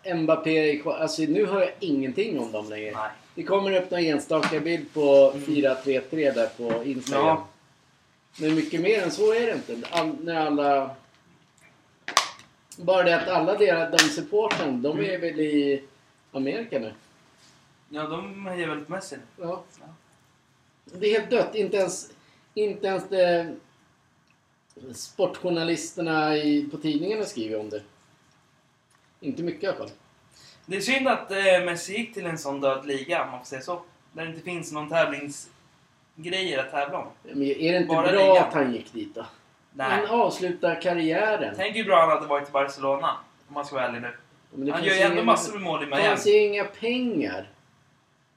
[0.05, 0.23] Mm.
[0.23, 0.97] Mbappé är kvar.
[0.97, 2.91] Alltså nu hör jag ingenting om dem längre.
[2.95, 3.09] Nej.
[3.35, 7.25] Det kommer upp någon enstaka bild på 433 där på Instagram.
[7.25, 7.47] Ja.
[8.39, 9.87] Men mycket mer än så är det inte.
[9.91, 10.95] All, när alla...
[12.77, 15.83] Bara det att alla deras, de supporten, de är väl i
[16.31, 16.93] Amerika nu.
[17.89, 19.45] Ja, de hejar väl på Messi nu.
[19.45, 19.63] Ja.
[20.85, 21.55] Det är helt dött.
[21.55, 22.11] Inte ens,
[22.53, 23.55] inte ens det,
[24.93, 27.81] sportjournalisterna i, på tidningarna skriver om det.
[29.19, 29.91] Inte mycket i alla fall.
[30.65, 33.45] Det är synd att eh, Messi gick till en sån död liga, om man får
[33.45, 33.81] säga så.
[34.13, 34.89] Där det inte finns någon
[36.23, 37.07] tävlingsgrejer att tävla om.
[37.23, 38.37] Men är det inte Bara bra ligan.
[38.47, 39.25] att han gick dit då?
[39.73, 39.87] Nej.
[39.89, 41.53] Han avslutar karriären.
[41.57, 43.09] Tänk hur bra han hade varit i Barcelona.
[43.47, 44.71] Om man ska vara ärlig nu.
[44.71, 46.07] Han gör ju ändå massor med mål i Det Miami.
[46.07, 47.49] fanns ju inga pengar.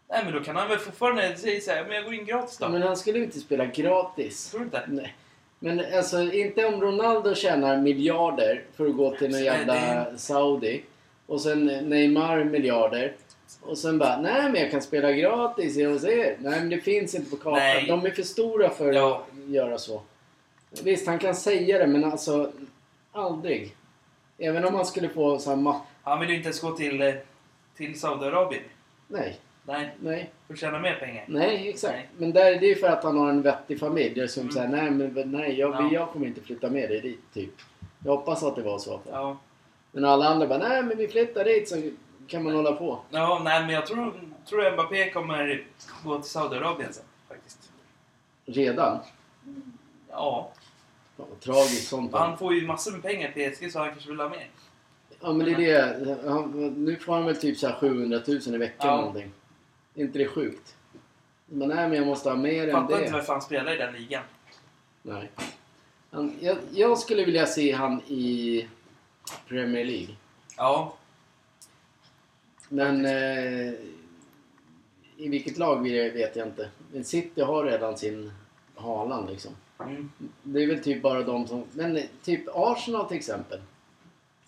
[0.09, 2.69] Nej men då kan han väl fortfarande säga såhär, men jag går in gratis då.
[2.69, 4.51] Men han skulle ju inte spela gratis.
[4.51, 4.83] Tror du inte?
[4.89, 5.15] Nej.
[5.59, 10.83] Men alltså, inte om Ronaldo tjänar miljarder för att gå till någon jävla Saudi.
[11.27, 13.13] Och sen Neymar miljarder.
[13.63, 16.37] Och sen bara, nej men jag kan spela gratis hos er.
[16.41, 17.53] Nej men det finns inte på kartan.
[17.59, 17.87] Nej.
[17.89, 19.25] De är för stora för Ja.
[19.45, 20.03] att göra så.
[20.83, 22.53] Visst, han kan säga det men alltså,
[23.13, 23.77] aldrig.
[24.39, 25.81] Även om han skulle få samma...
[26.03, 27.15] Han vill ju inte ens gå till, eh,
[27.77, 28.63] till Saudiarabien.
[29.09, 31.25] Nej, Nej, nej, för att tjäna mer pengar.
[31.29, 31.95] nej exakt.
[31.95, 32.09] Nej.
[32.19, 34.29] Men där, det är ju för att han har en vettig familj.
[34.29, 34.53] Som Mm.
[34.53, 35.89] säger, nej men nej, jag, Ja.
[35.93, 37.21] jag kommer inte flytta med dig dit.
[37.35, 37.51] Typ.
[38.05, 39.01] Jag hoppas att det var så.
[39.11, 39.37] Ja.
[39.93, 41.77] Men alla andra bara, nej men vi flyttar dit så
[42.31, 43.01] kan man hålla på.
[43.11, 45.65] Ja, nej men jag tror, tror Mbappé kommer
[46.05, 47.05] gå till Saudiarabien sen.
[47.29, 47.71] Faktiskt.
[48.47, 48.99] Redan.
[50.11, 50.51] Ja.
[51.17, 52.13] Vad tragiskt sånt.
[52.13, 54.49] Han får ju massor med pengar i PSG så han kanske vill ha mer.
[55.21, 56.29] Ja men det är det.
[56.31, 56.51] Han,
[56.85, 58.97] nu får han väl typ så här 700 000 i veckan Ja.
[58.97, 59.31] någonting.
[59.95, 60.77] Är inte det sjukt?
[61.47, 63.13] Men nej men jag måste ha mer än Fattar inte det.
[63.13, 64.23] varför han spelar i den ligan.
[65.03, 65.31] Nej.
[66.11, 68.69] Han, jag, jag skulle vilja se han i
[69.49, 70.15] Premier League.
[70.57, 70.95] Ja.
[72.73, 73.73] Men eh,
[75.17, 76.71] i vilket lag vi vet jag inte.
[76.93, 78.33] Men City har redan sin
[78.75, 79.53] Haaland liksom.
[79.81, 80.11] Mm.
[80.43, 81.65] Det är väl typ bara de som...
[81.73, 83.61] Men eh, typ Arsenal till exempel.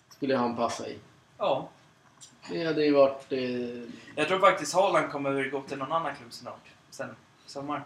[0.09, 0.97] Skulle han passa i.
[1.37, 1.69] Ja.
[2.51, 3.31] Det hade ju varit...
[3.31, 3.39] Eh,
[4.15, 6.67] Jag tror faktiskt Haaland kommer gå till någon annan klubb snart.
[6.89, 7.83] Sen i sommar.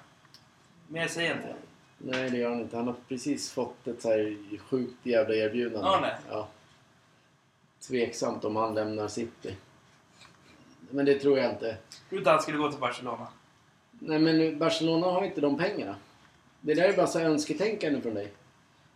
[1.09, 1.55] Säger jag inte.
[1.97, 2.77] nej det gör han inte.
[2.77, 5.87] Han har precis fått ett så här sjukt jävla erbjudande.
[5.87, 6.15] Ja, nej.
[6.29, 6.47] Ja.
[7.87, 9.55] Tveksamt om han lämnar City.
[10.89, 11.77] Men det tror jag inte.
[12.09, 13.27] Inte han skulle gå till Barcelona?
[13.99, 15.95] Nej men Barcelona har inte de pengarna.
[16.61, 18.31] Det där är bara så här önsketänkande från dig.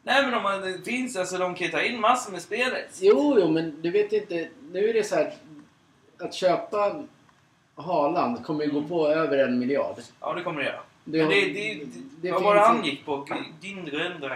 [0.04, 2.86] Nej men om man, det finns, alltså de kan ju ta in massor med spelare.
[3.00, 4.50] Jo, jo, men du vet inte.
[4.72, 5.34] Nu är det så här.
[6.20, 7.04] Att köpa
[7.76, 9.96] Haaland kommer ju gå på över en miljard.
[10.20, 10.82] Ja det kommer det göra.
[11.04, 11.86] Det Men det, det, det,
[12.22, 13.28] det vad var det han gick på?
[13.62, 14.22] Gündogan?
[14.22, 14.32] Vad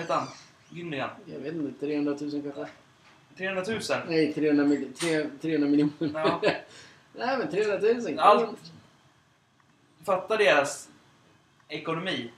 [0.00, 0.28] heter han?
[0.70, 1.10] Gündogan?
[1.26, 2.66] Jag vet inte, 300 000 kanske?
[3.36, 3.80] 300 000?
[4.08, 6.10] Nej, 300, mil, tre- 300 miljoner.
[6.14, 6.40] Ja.
[7.14, 8.18] Nej, men 300 000.
[8.18, 8.58] Allt.
[10.04, 10.88] Fatta deras
[11.68, 12.30] ekonomi.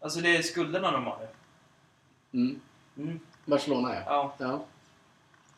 [0.00, 1.28] Alltså det är skulderna de har.
[2.32, 2.60] Mm.
[2.98, 3.20] Mm.
[3.44, 4.02] Barcelona, ja.
[4.06, 4.64] Ja, ja.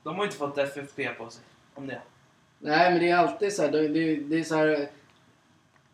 [0.03, 1.42] de har ju inte fått FFP på sig.
[1.74, 2.03] Om det.
[2.59, 3.72] Nej, men det är alltid så här.
[3.72, 4.88] Det, det, det är så här.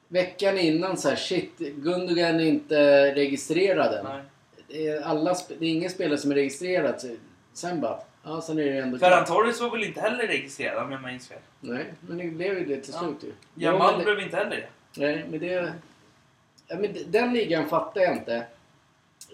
[0.09, 4.05] Veckan innan så här, shit, Gundogan är inte registrerad än.
[4.05, 4.23] Nej.
[4.69, 7.19] Det är, alla, det är ingen spelare som är registrerad.
[7.55, 10.93] Sen bara, ja sen är det ändå Ferran Torres var väl inte heller registrerad om
[10.93, 11.39] jag minns fel?
[11.61, 13.01] Nej, men det blev ju det till Ja.
[13.01, 13.29] slut ju.
[13.55, 14.67] Jo, Jamal blev inte heller det.
[15.01, 15.73] Nej, men det...
[16.69, 18.47] Ja, men den ligan fattar jag inte.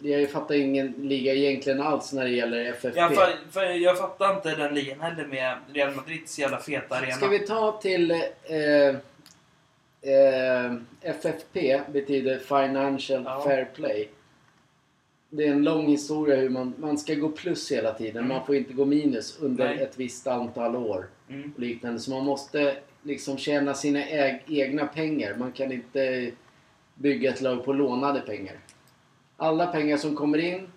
[0.02, 2.98] Jag fattar ingen liga egentligen alls när det gäller FFP.
[3.00, 3.12] Jag,
[3.52, 7.12] fa- jag fattar inte den ligan heller med Real Madrids jävla feta arena.
[7.12, 8.10] Ska vi ta till...
[8.10, 8.88] Eh,
[10.02, 13.42] eh, FFP betyder Financial Ja.
[13.44, 14.08] Fair Play.
[15.30, 18.16] Det är en lång historia hur man, man ska gå plus hela tiden.
[18.24, 18.28] Mm.
[18.28, 19.82] Man får inte gå minus under Nej.
[19.82, 21.06] ett visst antal år.
[21.28, 21.52] Mm.
[21.54, 22.00] och liknande.
[22.00, 25.34] Så man måste liksom tjäna sina äg- egna pengar.
[25.38, 26.30] Man kan inte
[26.94, 28.56] bygga ett lag på lånade pengar.
[29.36, 30.68] Alla pengar som kommer in,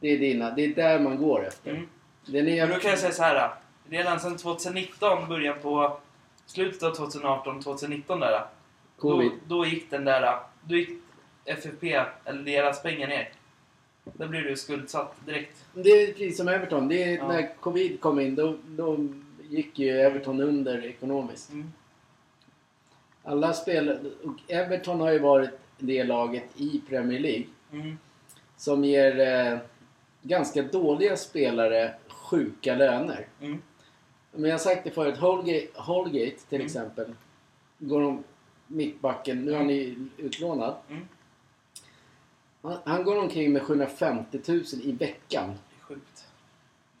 [0.00, 0.50] det är dina.
[0.50, 1.70] Det är där man går efter.
[1.70, 1.88] Mm.
[2.26, 2.66] Det nya...
[2.66, 3.50] Då kan jag säga så här.
[3.88, 5.98] Redan sedan 2019, början på
[6.46, 8.46] slutet av 2018, 2019 där.
[8.98, 9.30] Covid.
[9.46, 10.90] Då, då gick den där, då gick
[11.44, 13.28] FFP, eller deras pengar ner.
[14.04, 15.64] Då blir du skuldsatt direkt.
[15.74, 16.88] Det är precis som Everton.
[16.88, 17.28] Det är, Ja.
[17.28, 18.98] När Covid kom in, då, då
[19.50, 21.52] gick ju Everton under ekonomiskt.
[21.52, 21.72] Mm.
[23.22, 23.50] Alla.
[24.24, 27.98] Och Everton har ju varit det laget i Premier League Mm.
[28.56, 29.58] som ger eh,
[30.22, 33.26] ganska dåliga spelare sjuka löner.
[33.40, 33.62] Mm.
[34.32, 36.66] Men jag har sagt det förut, Holgate, Holgate till Mm.
[36.66, 37.12] exempel.
[37.78, 38.24] Går de
[38.66, 40.74] mittbacken, nu är han ju utlånad.
[40.90, 41.02] Mm.
[42.64, 45.54] Han, han går omkring med 750 000 i veckan.
[45.80, 46.24] Sjukt.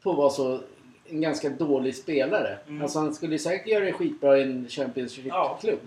[0.02, 0.60] På att vara så
[1.08, 2.58] en ganska dålig spelare.
[2.68, 2.82] Mm.
[2.82, 5.78] Alltså han skulle säkert göra det skitbra i en Championship-klubb.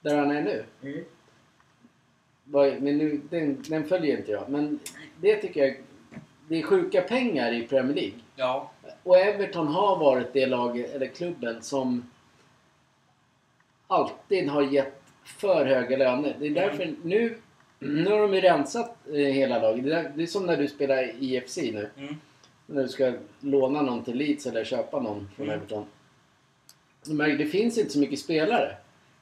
[0.00, 0.64] Där han är nu.
[2.44, 4.48] Vad- Men nu, den, den följer inte jag.
[4.48, 4.78] Men
[5.20, 5.76] det tycker jag,
[6.48, 8.18] det är sjuka pengar i Premier League.
[8.36, 8.70] Ja.
[9.02, 12.10] Och Everton har varit det laget, eller klubben, som
[13.86, 16.36] alltid har gett för höga löner.
[16.40, 17.38] Det är därför nu,
[17.88, 19.84] nu har de ju rensat eh, hela laget.
[19.84, 21.90] Det, är, det är som när du spelar i IFC nu.
[21.98, 22.16] Mm.
[22.66, 25.58] När du ska låna någon till Leeds eller köpa någon från Mm.
[25.58, 25.84] Everton.
[27.04, 28.76] Du märker, det finns inte så mycket spelare.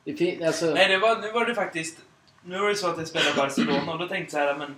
[0.04, 1.98] Det fin, alltså, Nej, det var, nu var det faktiskt...
[2.44, 4.74] Nu var det så att jag spelade Barcelona och då tänkte jag så här, men...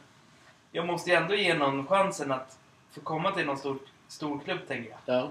[0.74, 2.59] Jag måste ju ändå ge någon chansen att
[2.91, 3.78] få komma till någon stor,
[4.09, 4.99] stor klubb, tänker jag.
[5.16, 5.30] ja,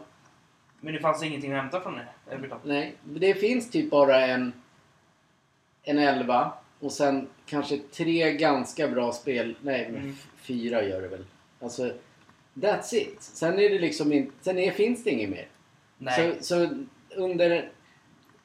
[0.80, 2.60] Men det fanns ingenting att hämta från det, Everton.
[2.64, 4.54] nej, det finns typ bara en,
[5.84, 9.56] en elva och sen kanske tre ganska bra spel.
[9.62, 10.16] Nej, Mm.
[10.36, 11.26] fyra gör det väl.
[11.60, 11.92] Alltså,
[12.54, 13.16] that's it.
[13.22, 15.48] Sen är det liksom inte, sen är, finns det inget mer.
[15.98, 16.36] Nej.
[16.40, 16.70] Så, så
[17.16, 17.72] under,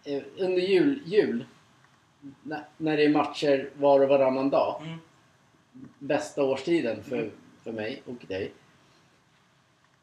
[0.04, 1.44] eh, under jul, jul
[2.42, 4.82] när, när det är matcher var och varannan dag.
[4.86, 4.98] Mm.
[5.98, 7.30] Bästa årstiden för, Mm.
[7.64, 8.52] för mig och dig.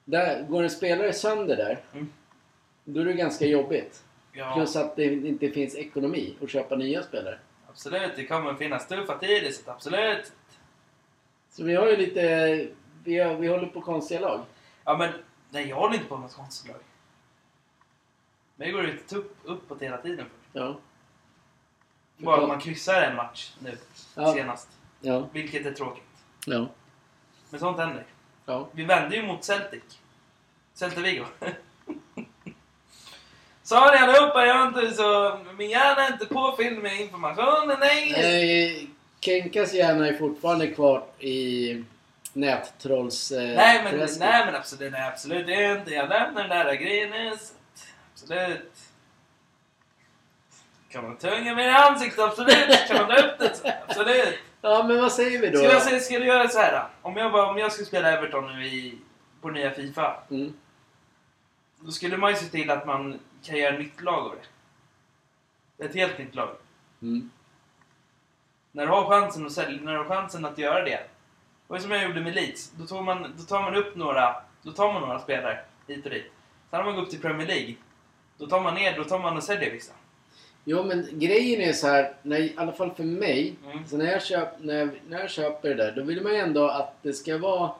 [0.05, 1.79] Där går en spelare sönder där.
[1.93, 2.09] Mm.
[2.85, 4.03] Då är det ganska jobbigt.
[4.33, 7.39] Ja, Plus att det inte finns ekonomi att köpa nya spelare.
[7.73, 8.15] Absolut.
[8.15, 10.33] Det kommer finnas tuffa tider, så absolut.
[11.49, 12.67] Så vi har ju lite...
[13.03, 14.45] Vi, har, vi håller på konstiga lag.
[14.83, 15.13] Ja, men
[15.49, 16.79] nej, jag håller inte på med något konstigt lag.
[18.55, 20.25] Men jag går ut upp, uppåt hela tiden.
[20.53, 20.77] Ja.
[22.17, 23.77] Bara att man kryssar en match nu,
[24.15, 24.33] Ja.
[24.33, 24.69] senast.
[25.01, 25.27] Ja.
[25.33, 26.03] Vilket är tråkigt.
[26.45, 26.67] Ja.
[27.49, 28.05] Men sånt händer.
[28.45, 28.67] Ja.
[28.71, 29.83] Vi vände ju mot Celtic.
[30.73, 31.25] Celta Vigo.
[33.63, 35.39] Sorry allihopa, jag inte så...
[35.57, 37.71] Min hjärna är inte påfylld med information.
[37.79, 38.13] Nej.
[38.13, 38.87] Eh,
[39.19, 41.83] Kenkas hjärna är fortfarande kvar i
[42.33, 43.31] nättrolls...
[43.31, 44.19] Eh, Nej men, träsket.
[44.19, 45.91] nej men absolut, nej, absolut inte.
[45.93, 47.37] Jag lämnar den där grejen nu.
[48.13, 48.71] Absolut.
[50.89, 52.19] Kan man tunga mig i ansiktet?
[52.19, 52.87] Absolut.
[52.87, 53.77] Kan man dra upp det?
[53.87, 54.39] Absolut.
[54.61, 55.57] Ja, men vad säger vi då?
[55.57, 57.09] Ska jag, ska du göra så här då?
[57.09, 58.97] Om jag, bara, om jag skulle spela Everton nu i,
[59.41, 60.15] på nya Fifa.
[60.31, 60.53] Mm.
[61.85, 64.35] Då skulle man ju se till att man kan göra ett nytt lag av
[65.77, 65.85] det.
[65.85, 66.55] Ett helt nytt lag.
[67.01, 67.29] Mm.
[68.71, 70.99] När du har chansen att sälja, när du har chansen att göra det.
[71.73, 72.71] Ju som jag gjorde med Leeds.
[72.71, 76.11] Då, tog man, då tar man upp några, då tar man några spelare hit och
[76.11, 76.31] dit.
[76.69, 77.75] Sen när man går upp till Premier League.
[78.37, 79.93] Då tar man ner, då tar man och säljer vissa.
[80.65, 83.55] Jo, men grejen är så här, när, i alla fall för mig.
[83.65, 83.87] Mm.
[83.87, 86.37] Så när jag, köp, när, jag, när jag köper det där, då vill man ju
[86.37, 87.71] ändå att det ska vara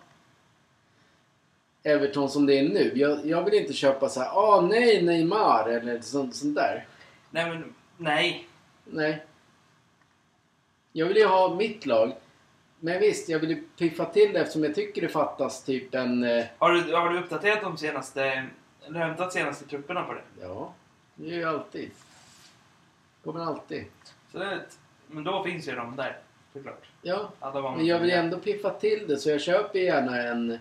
[1.84, 2.92] Everton som det är nu.
[2.96, 6.86] Jag, jag vill inte köpa så här, ah nej, Neymar eller sånt, sånt där.
[7.32, 8.48] Nej men, nej.
[8.86, 9.26] Nej.
[10.92, 12.14] Jag vill ju ha mitt lag.
[12.80, 16.24] Men visst, jag vill ju piffa till det eftersom jag tycker det fattas typ en...
[16.24, 18.48] Eh, Har du, har du uppdaterat de senaste,
[18.88, 20.22] eller hämtat senaste trupperna på det?
[20.42, 20.74] ja,
[21.16, 21.92] det är ju alltid.
[23.24, 23.86] Kommer alltid.
[24.32, 24.62] Så det,
[25.08, 26.18] men då finns ju de där,
[26.54, 26.84] såklart.
[27.02, 27.32] Ja,
[27.78, 30.60] men jag vill ju ändå piffa till det så jag köper gärna en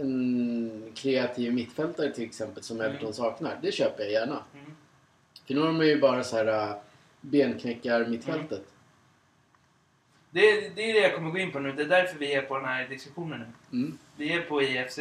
[0.00, 2.90] en kreativ mittfältare till exempel som Mm.
[2.90, 3.58] Everton saknar.
[3.62, 4.42] Det köper jag gärna.
[4.54, 4.76] Mm.
[5.46, 6.76] För nu har de ju bara så här äh,
[7.20, 8.64] benknäckar mittfältet.
[10.30, 11.72] Det, det är det jag kommer gå in på nu.
[11.72, 13.40] Det är därför vi är på den här diskussionen
[13.70, 13.78] nu.
[13.78, 13.98] Mm.
[14.16, 14.98] Vi är på IFC.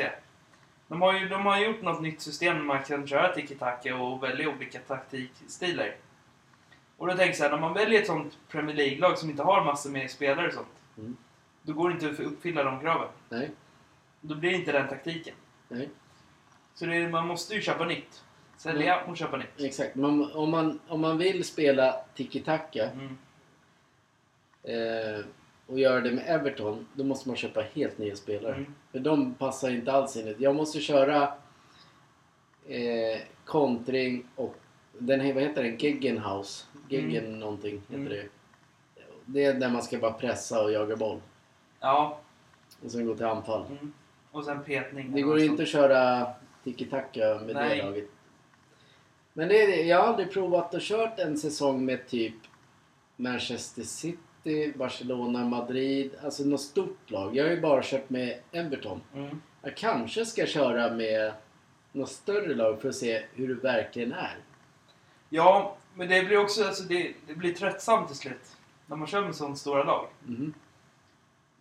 [0.87, 4.23] De har ju de har gjort något nytt system där man kan köra tiki-taka och
[4.23, 5.95] välja olika taktikstilar.
[6.97, 9.43] Och då tänker jag så här, när man väljer ett sånt Premier League-lag som inte
[9.43, 10.67] har massor med spelare och sånt.
[10.97, 11.17] Mm.
[11.61, 13.07] Då går det inte att uppfylla de kraven.
[13.29, 13.51] Nej,
[14.27, 15.35] Då blir det inte den taktiken.
[15.69, 15.89] nej.
[16.73, 18.23] Så det man måste ju köpa nytt.
[18.57, 19.47] Sälja och köpa nytt.
[19.61, 19.95] Exakt.
[19.95, 23.17] Man, om, man, om man vill spela tiki-taka Mm.
[24.63, 25.25] eh,
[25.67, 28.55] och göra det med Everton, då måste man köpa helt nya spelare.
[28.55, 28.73] Mm.
[28.91, 30.35] För de passar inte alls in.
[30.39, 31.33] Jag måste köra
[32.67, 34.55] eh, kontring och
[34.99, 35.77] den, vad heter den?
[35.77, 36.67] Geggenhaus.
[36.89, 38.09] Geggen någonting heter Mm.
[38.09, 38.27] det.
[39.25, 41.21] Det är där man ska bara pressa och jaga boll.
[41.79, 42.19] Ja.
[42.83, 43.65] Och sen gå till anfall.
[43.65, 43.93] Mm.
[44.35, 45.11] Och sen petning.
[45.11, 46.27] Det går inte att köra
[46.63, 47.77] tiki-taka med Nej.
[47.77, 48.09] det laget.
[49.33, 52.33] Men det är, jag har aldrig provat att kört en säsong med typ
[53.15, 56.11] Manchester City, Barcelona, Madrid.
[56.23, 57.35] Alltså något stort lag.
[57.35, 59.01] Jag har ju bara kört med Everton.
[59.13, 59.41] Mm.
[59.61, 61.33] Jag kanske ska köra med
[61.91, 64.37] något större lag för att se hur det verkligen är.
[65.29, 68.57] Ja, men det blir också alltså, det, det blir tröttsamt till slut.
[68.85, 70.07] När man kör med sådana stora lag.
[70.23, 70.53] Mhm.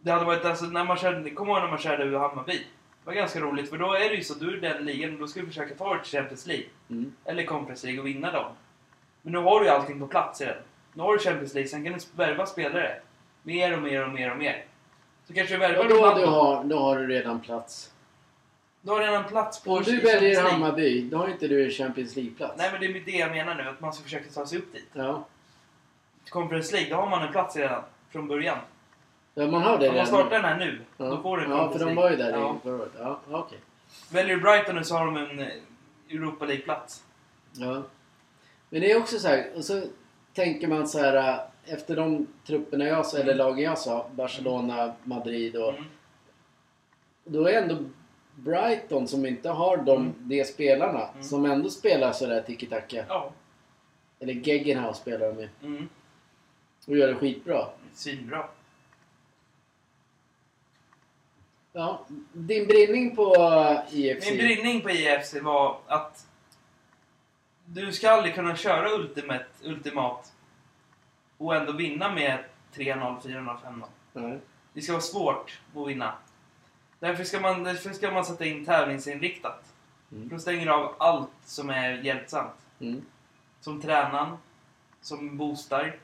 [0.04, 2.52] Det hade varit alltså när man körde, kom ihåg när man körde ur Hammarby.
[2.52, 5.20] Det var ganska roligt för då är det ju så, du är den ligan och
[5.20, 6.66] då ska du försöka ta dig till Champions League.
[6.90, 7.14] Mm.
[7.24, 8.52] Eller Conference League och vinna dem.
[9.22, 10.56] Men nu har du ju allting på plats redan.
[10.92, 13.00] Nu har du Champions League, sen kan du värva spelare.
[13.42, 14.64] Mer och mer och mer och mer.
[15.26, 17.92] Så kanske du värvar Och då, du har, då har du redan plats.
[18.82, 20.52] Du har redan plats på Om du väljer Champions.
[20.52, 22.54] Hammarby, då har inte du Champions League-plats.
[22.58, 24.72] Nej men det är det jag menar nu, att man ska försöka ta sig upp
[24.72, 24.88] dit.
[24.92, 25.26] Ja.
[26.28, 28.58] Conference League, då har man en plats redan från början.
[29.34, 30.06] Ja, man har det Om man redan.
[30.06, 31.04] startar den här nu, Ja.
[31.04, 32.02] då får du en Ja, för Conference de League.
[32.02, 32.56] var ju där ja.
[32.56, 32.92] i förra året.
[32.98, 33.58] Ja, okej.
[34.12, 35.48] Väljer du Brighton nu så har de en eh,
[36.10, 37.04] Europa League-plats.
[37.52, 37.82] Ja.
[38.70, 39.82] Men det är också så här, och så
[40.34, 44.92] tänker man så här äh, efter de trupperna jag sa, eller lagen jag sa, Barcelona,
[45.04, 45.68] Madrid och...
[45.72, 45.84] Mm.
[47.24, 47.76] Då är ändå
[48.34, 50.12] Brighton som inte har de, Mm.
[50.18, 51.22] de spelarna, Mm.
[51.24, 53.04] som ändå spelar sådär tiki-taka.
[53.08, 53.30] Ja.
[54.20, 55.48] Eller Geggenhaus spelar de med.
[55.62, 55.88] Mm.
[56.86, 57.66] Och gör det skitbra.
[57.94, 58.44] Svinbra.
[61.76, 63.34] Ja, din brinning på
[63.90, 64.30] IFC.
[64.30, 66.26] Min brinning på IFC var att
[67.64, 70.32] du ska aldrig kunna köra ultimate, ultimat
[71.38, 72.44] och ändå vinna med
[72.74, 73.84] 3-0, 4-0, 5-0.
[74.12, 74.38] Nej.
[74.72, 76.14] Det ska vara svårt att vinna.
[76.98, 79.72] Därför ska man, därför ska man sätta in tävlingsinriktat.
[80.12, 80.28] Mm.
[80.28, 82.66] Då stänger du av allt som är hjälpsamt.
[82.80, 83.02] Mm.
[83.60, 84.36] Som tränaren,
[85.00, 85.96] som boostar,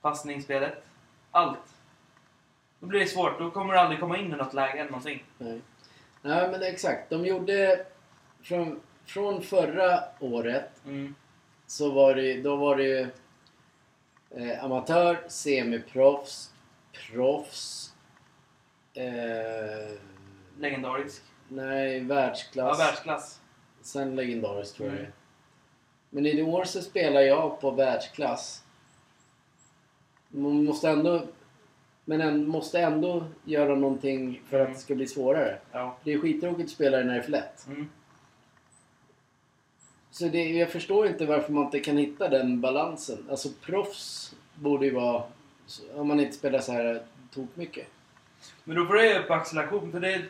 [0.00, 0.86] passningsspelet.
[1.30, 1.74] Allt.
[2.80, 3.38] Då blir det svårt.
[3.38, 5.24] Då kommer du aldrig komma in i något läge eller någonting.
[5.38, 5.60] Nej.
[6.22, 7.10] Nej, men exakt.
[7.10, 7.86] De gjorde...
[8.42, 11.14] Från, från förra året Mm.
[11.66, 13.06] så var det, då var det ju
[14.30, 16.52] eh, amatör, semiproffs,
[16.92, 17.92] proffs,
[18.94, 19.94] eh,
[20.58, 21.22] Legendarisk.
[21.48, 22.78] nej, Ja, världsklass.
[22.80, 23.40] världsklass.
[23.82, 25.12] Sen legendariskt tror jag Mm.
[26.10, 28.64] Men i år så spelar jag på världsklass.
[30.28, 31.26] Man måste ändå...
[32.08, 34.72] Men en, måste ändå göra någonting för att Mm.
[34.74, 35.58] det ska bli svårare.
[35.72, 35.96] Ja.
[36.04, 37.66] Det är skittråkigt att spela när det är för lätt.
[37.66, 37.88] Mm.
[40.10, 43.26] Så det, jag förstår inte varför man inte kan hitta den balansen.
[43.30, 45.22] Alltså proffs borde ju vara...
[45.94, 47.02] Om man inte spelar så här
[47.34, 47.86] tok mycket.
[48.64, 49.92] Men då får du ge upp acceleration.
[49.92, 50.22] För det,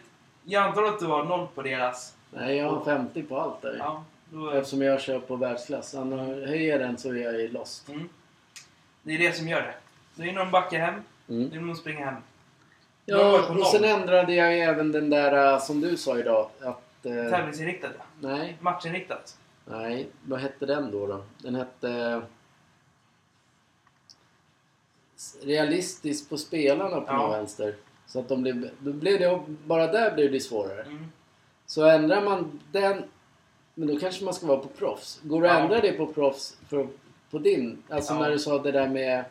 [0.45, 2.15] jag antar att du har noll på deras.
[2.31, 3.77] Nej, jag har 50 på allt där.
[3.79, 5.95] Ja, då, Eftersom jag kör på världsklass.
[5.95, 7.89] Annars höjer jag den så är jag lost.
[7.89, 8.09] mm.
[9.03, 9.75] Det är det som gör det.
[10.15, 11.03] Det är när de backar hem.
[11.29, 11.49] Mm.
[11.49, 12.15] När de springer hem.
[13.07, 16.51] Ja, och sen ändrade jag ju även den där äh, som du sa idag.
[16.61, 17.07] Att...
[17.07, 18.05] Eh, Tävlingsinriktat ja.
[18.29, 19.39] nej, Matchinriktat.
[19.65, 20.09] nej.
[20.25, 21.07] Vad hette den då?
[21.07, 21.25] då?
[21.39, 22.23] Den hette...
[25.43, 27.17] Realistiskt på spelarna på Ja.
[27.17, 27.75] någon vänster.
[28.07, 28.71] Så att de blev...
[28.79, 30.83] Då blev det, bara där blev det svårare.
[30.83, 31.05] Mm.
[31.67, 33.05] Så ändrar man den...
[33.75, 35.21] Men då kanske man ska vara på proffs.
[35.23, 35.63] Går det att Ja.
[35.63, 36.89] ändra det på proffs för,
[37.31, 37.83] på din?
[37.89, 38.21] Alltså Ja.
[38.21, 39.25] när du sa det där med...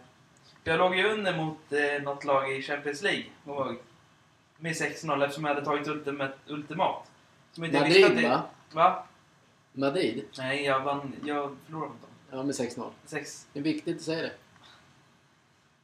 [0.67, 3.23] Jag låg ju under mot eh, något lag i Champions League.
[3.45, 3.75] kommer.
[4.57, 6.31] Med 6-0 eftersom jag hade tagit ultimat.
[6.47, 7.11] ultimat.
[7.51, 8.43] Som inte visste att Madrid det- va?
[8.71, 9.03] Va?
[9.73, 10.25] Madrid?
[10.37, 11.13] Nej, jag vann.
[11.25, 12.09] Jag förlorade mot dem.
[12.31, 12.89] Ja, med 6-0.
[13.05, 13.47] 6.
[13.53, 14.31] Det är viktigt att säga det.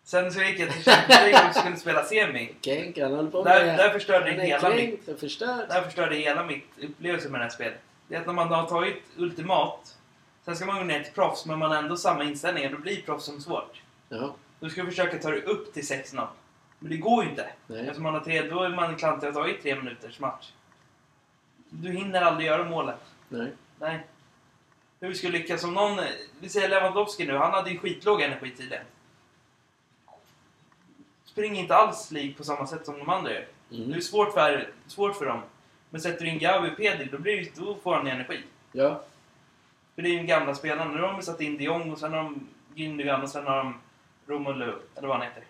[0.03, 2.55] Sen så gick jag till Champions League och skulle spela semi.
[2.61, 3.77] Kenk, han håller på Där, med...
[3.77, 5.67] där förstörde han hela mitt kränkt och förstörd.
[5.67, 7.79] Det här förstörde hela mitt upplevelse med det här spelet.
[8.07, 9.97] Det är att när man har tagit ultimat,
[10.45, 12.71] sen ska man gå ner till proffs, men man har ändå samma inställning.
[12.71, 13.81] Då blir proffs som svårt.
[14.09, 16.27] Ja, Då ska du försöka ta dig upp till 6-0.
[16.79, 17.49] Men det går ju inte.
[17.67, 17.79] nej.
[17.81, 20.51] Eftersom man har tre, då är man klantig och har tagit tre minuters match.
[21.69, 22.99] Du hinner aldrig göra målet.
[23.29, 23.51] nej.
[23.79, 23.99] Nej.
[24.99, 25.63] Hur ska du lyckas?
[25.63, 25.99] Om någon,
[26.39, 28.83] vi säger Lewandowski nu, han hade ju skitlåg energi tidigare.
[31.25, 33.47] Springer inte alls lik på samma sätt som de andra gör.
[33.69, 34.01] Det är Mm.
[34.01, 35.41] svårt för, svårt för dem.
[35.89, 38.43] Men sätter du in Gavi och Pedri, då, blir, det- då får han energi.
[38.71, 39.03] Ja,
[39.95, 40.91] För det är ju gamla spelarna.
[40.91, 43.57] Nu har de satt in de Jong och sen har de Gündogan och sen har
[43.57, 43.79] de
[44.27, 45.43] Romelu, eller vad han heter.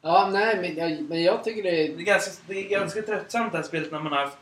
[0.00, 1.98] ja nej men jag, men jag tycker det Det är...
[1.98, 4.38] är ganska, det är ganska tröttsamt det här spelet när man har haft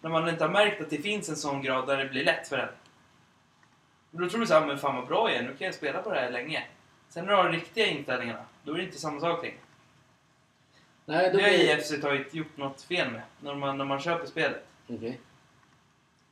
[0.00, 2.48] När man inte har märkt att det finns en sån grad där det blir lätt
[2.48, 2.68] för en.
[4.10, 6.10] Då tror du såhär, men fan vad bra jag är, nu kan jag spela på
[6.10, 6.66] det här länge.
[7.08, 9.56] Sen när du har de riktiga inställningarna, då är det inte samma sak längre.
[11.06, 11.76] Nej, då Det har blir...
[11.78, 14.66] IFC tagit, gjort något fel med, när man, när man köper spelet.
[14.88, 15.20] Okej.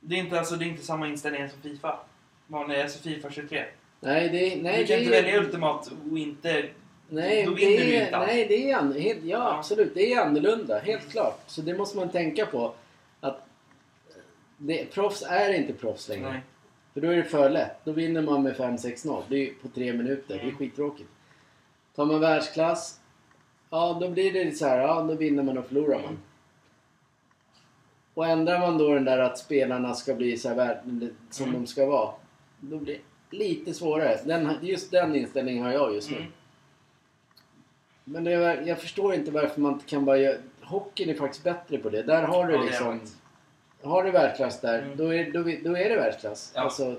[0.01, 1.99] Det är inte, alltså, det är inte samma inställningar som Fifa.
[2.47, 3.65] Vanliga, alltså Fifa 23.
[4.05, 6.65] Nej, det, nej, du kan det inte välja Ultimat och inte...
[7.09, 8.27] Nej, Då vinner det du inte alls.
[8.27, 9.59] nej, det är an, helt, ja, Ja.
[9.59, 9.95] absolut.
[9.95, 11.41] Det är annorlunda, helt klart.
[11.47, 12.75] Så det måste man tänka på.
[13.21, 13.47] Att
[14.59, 16.31] det, proffs är inte proffs längre.
[16.31, 16.41] Nej.
[16.95, 17.85] För då är det för lätt.
[17.85, 19.23] Då vinner man med 5-6-0.
[19.29, 20.35] Det är på tre minuter.
[20.35, 20.57] Det är Mm.
[20.57, 21.09] skittråkigt.
[21.97, 23.01] Tar man världsklass,
[23.71, 26.05] ja då blir det så här, ja då vinner man och förlorar man.
[26.05, 26.19] Mm.
[28.15, 30.81] Och ändrar man då den där att spelarna ska bli så här
[31.31, 31.61] som Mm.
[31.61, 32.11] de ska vara.
[32.61, 32.99] Då blir
[33.33, 34.19] lite svårare.
[34.25, 36.17] Den, just den inställningen har jag just nu.
[36.17, 36.33] Mm.
[38.05, 40.37] Men är, jag förstår inte varför man inte kan bara göra...
[40.61, 42.03] Hockeyn är faktiskt bättre på det.
[42.03, 43.01] Där har du Ja, liksom...
[43.83, 44.97] Har du världsklass där, Mm.
[44.97, 46.53] då, är, då, då är det världsklass.
[46.55, 46.61] Ja.
[46.61, 46.97] Alltså,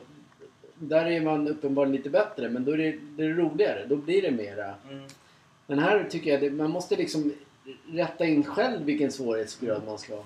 [0.76, 3.86] där är man uppenbarligen lite bättre, men då är det, det är roligare.
[3.86, 4.74] Då blir det mera...
[4.90, 5.04] Mm.
[5.68, 7.34] Men här tycker jag det, man måste liksom
[7.88, 10.24] rätta in själv vilken svårighetsgrad man ska ha.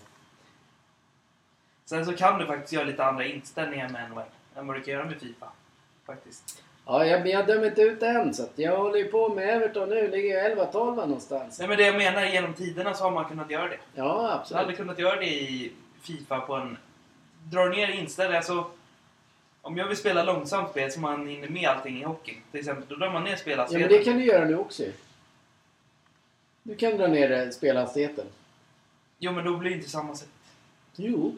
[1.85, 4.21] Sen så kan du faktiskt göra lite andra inställningar med NHL
[4.55, 5.47] än vad du kan göra med Fifa.
[6.07, 6.63] Faktiskt.
[6.85, 9.49] Ja, jag, men jag dömer inte ut än, så att jag håller ju på med
[9.49, 10.07] Everton nu.
[10.11, 11.59] Ligger jag 11-12 någonstans.
[11.59, 13.77] Nej men det jag menar, genom tiderna så har man kunnat göra det.
[13.95, 14.77] Ja, Du hade absolut.
[14.77, 16.77] kunnat göra det i Fifa på en...
[17.43, 18.65] Drar ner inställningar så...
[19.61, 22.37] Om jag vill spela långsamt spel så man hinner med allting i hockey.
[22.51, 23.81] Till exempel, då drar man ner Ja, spelarspelen.
[23.81, 24.91] men det kan du göra nu också ju.
[26.63, 28.25] Du kan dra ner spelhastigheten.
[29.19, 30.29] Jo men då blir det inte samma sätt.
[30.95, 31.35] Jo.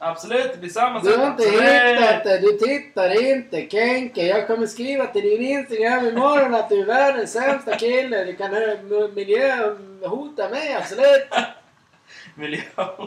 [0.00, 4.26] Absolut, samma Du har inte hittat det, du tittar inte Kenke.
[4.26, 8.24] Jag kommer skriva till din Instagram imorgon att du är världens sämsta kille.
[8.24, 8.78] Du kan eh,
[9.14, 11.28] miljöhota mig, absolut.
[12.34, 12.60] Miljö.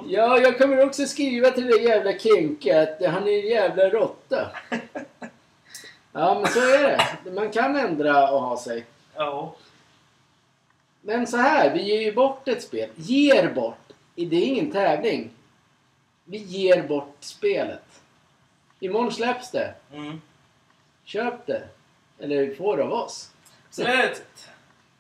[0.08, 4.48] Ja, jag kommer också skriva till det jävla Kenke att han är en jävla råtta.
[6.14, 6.82] Ja, men så är
[7.24, 7.32] det.
[7.32, 8.86] Man kan ändra och ha sig.
[9.16, 9.56] Ja.
[11.02, 12.90] Men så här, vi ger ju bort ett spel.
[12.96, 13.94] Ger bort.
[14.16, 15.30] Det är ingen tävling.
[16.32, 18.02] Vi ger bort spelet.
[18.80, 19.74] Imorgon släpps det.
[19.94, 20.22] Mm.
[21.04, 21.64] Köp det.
[22.20, 23.32] Eller få det av oss.
[23.68, 24.24] Absolut.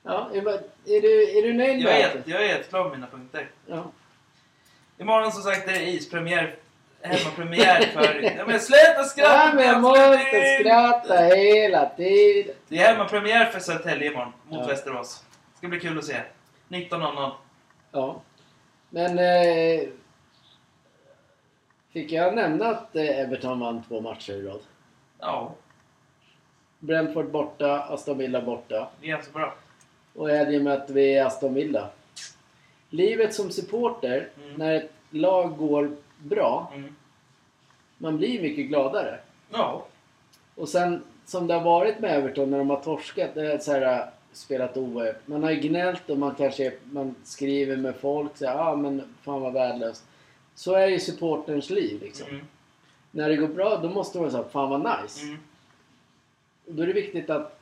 [0.03, 0.47] Ja, är,
[0.85, 2.27] är, du, är du nöjd Jag med är, allt?
[2.27, 3.49] jag är helt klar med mina punkter.
[3.67, 3.91] Ja.
[4.97, 6.55] Imorgon som sagt är det ispremiär.
[7.01, 8.21] Hemmapremiär för...
[8.37, 9.33] Ja men sluta skratta!
[9.33, 12.55] Ja, men jag måste skratta hela tiden.
[12.67, 14.67] Det är hemmapremiär för Södertälje imorgon mot Ja.
[14.67, 15.23] Västerås.
[15.57, 16.21] Ska bli kul att se.
[16.69, 17.31] 19.00.
[17.91, 18.21] Ja.
[18.89, 19.19] Men...
[19.19, 19.87] Eh,
[21.93, 24.59] fick jag nämna att eh, Everton vann två matcher i rad?
[25.19, 25.51] Ja,
[26.79, 28.89] Brentford borta, Aston Villa borta.
[29.01, 29.53] det är ganska bra.
[30.15, 31.89] Och i helgen möter vi Aston Villa.
[32.89, 34.53] Livet som supporter, Mm.
[34.55, 36.95] när ett lag går bra, Mm.
[37.97, 39.19] man blir mycket gladare.
[39.51, 39.85] Ja.
[40.55, 43.71] Och sen som det har varit med Everton när de har torskat, det är så
[43.71, 45.15] här, äh, spelat oavgjort.
[45.27, 49.15] Man har ju gnällt och man kanske man skriver med folk så ja ah, men
[49.21, 50.05] fan vad värdelöst.
[50.55, 52.27] Så är ju supporterns liv liksom.
[52.27, 52.45] Mm.
[53.11, 55.21] När det går bra då måste man säga fan vad nice.
[55.23, 55.37] Mm.
[56.65, 57.59] Då är det viktigt att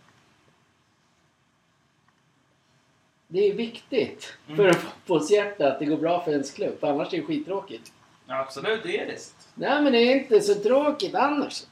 [3.27, 4.57] det är viktigt Mm.
[4.57, 6.79] för en fotbollshjärta att det går bra för ens klubb.
[6.79, 7.91] För annars är det skittråkigt.
[8.27, 9.17] Ja, absolut, det är det.
[9.55, 11.63] Nej men det är inte så tråkigt annars.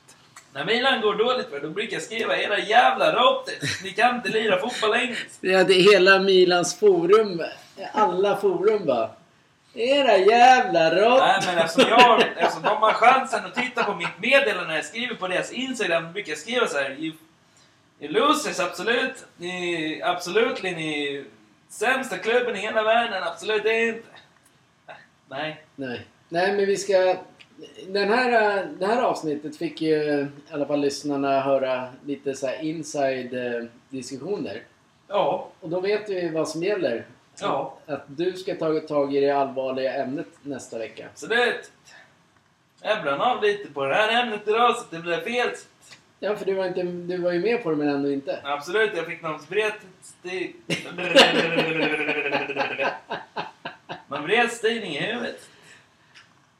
[0.53, 3.83] När Milan går dåligt för då brukar jag skriva era jävla råttor.
[3.83, 5.37] Ni kan inte lira fotboll engelskt.
[5.41, 7.41] Ja, det är hela Milans forum.
[7.93, 9.09] Alla forum bara.
[9.77, 11.19] Era jävla rått.
[11.19, 14.85] Nej men eftersom jag, eftersom de har chansen att titta på mitt meddelande när jag
[14.85, 16.89] skriver på deras Instagram, brukar jag skriva så här.
[16.89, 17.13] You,
[17.99, 19.25] you losers, absolut.
[19.37, 21.25] Ni, absolut, ni
[21.69, 24.07] sämsta klubben i hela världen, absolut inte.
[25.29, 25.63] Nej.
[25.75, 26.05] Nej.
[26.29, 27.15] Nej, men vi ska...
[27.87, 32.63] Den här, det här avsnittet fick ju i alla fall lyssnarna höra lite så här
[32.63, 34.61] inside eh, diskussioner.
[35.07, 35.49] Ja.
[35.59, 37.05] Och då vet vi vad som gäller.
[37.41, 37.77] Ja.
[37.85, 41.07] Att, du ska ta tag i det allvarliga ämnet nästa vecka.
[41.15, 41.55] Så det...
[42.81, 45.49] Jag brann av lite på det här ämnet idag så det blev fel.
[46.19, 48.39] Ja, för du var, inte, du var ju med på det men ändå inte.
[48.43, 49.21] Absolut, jag fick
[50.01, 50.55] sti...
[54.07, 55.49] Någon bred stigning i huvudet.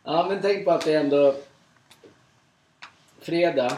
[0.03, 1.35] Ja, men tänk på att det är ändå
[3.19, 3.77] fredag.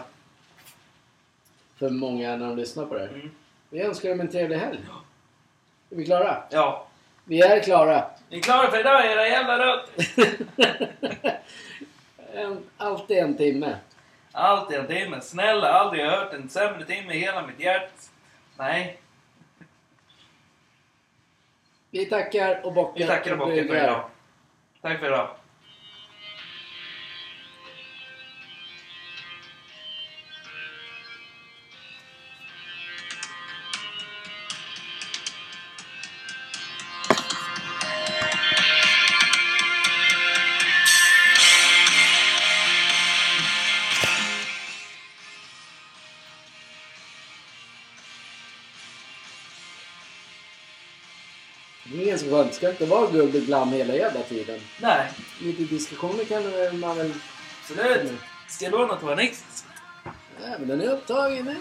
[1.76, 3.08] För många när de lyssnar på det här.
[3.08, 3.32] Mm.
[3.70, 4.80] Vi önskar dem en trevlig helg.
[5.90, 6.44] Är vi klara?
[6.50, 6.89] Ja.
[7.30, 8.06] Vi är klara.
[8.30, 10.06] Ni är klara för idag era jävla rötter?
[12.34, 13.76] En, alltid en timme.
[14.32, 15.22] Allt i en timme.
[15.22, 17.94] Snälla, aldrig har jag hört en sämre timme i hela mitt hjärta.
[18.58, 19.00] Nej.
[21.92, 23.00] Vi tackar och bockar.
[23.00, 24.10] Vi tackar och bockar för idag.
[24.82, 25.30] Tack för idag.
[52.30, 54.60] Det ska inte vara guld och glam hela jävla tiden.
[54.82, 55.12] Nej,
[55.42, 57.14] Lite diskussioner kan man väl...
[57.62, 58.12] absolut.
[58.48, 59.46] Ska jag låna Nixon?
[60.42, 61.56] Nej, men den är upptagen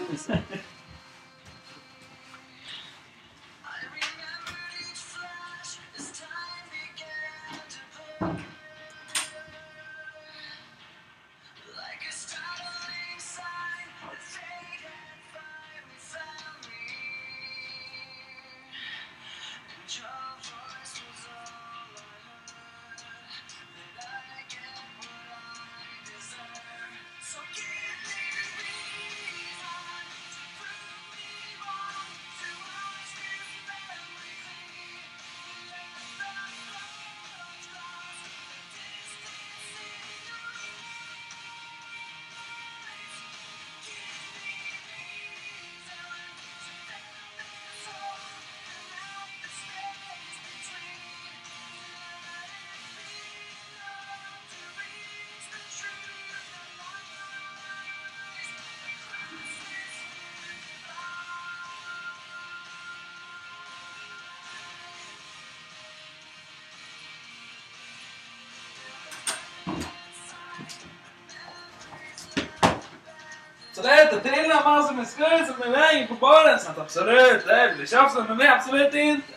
[73.79, 76.59] Så det trillar massor med skoj som är vägen på baren.
[76.59, 79.27] Så att absolut, det blir tjafsigt med mig absolut inte.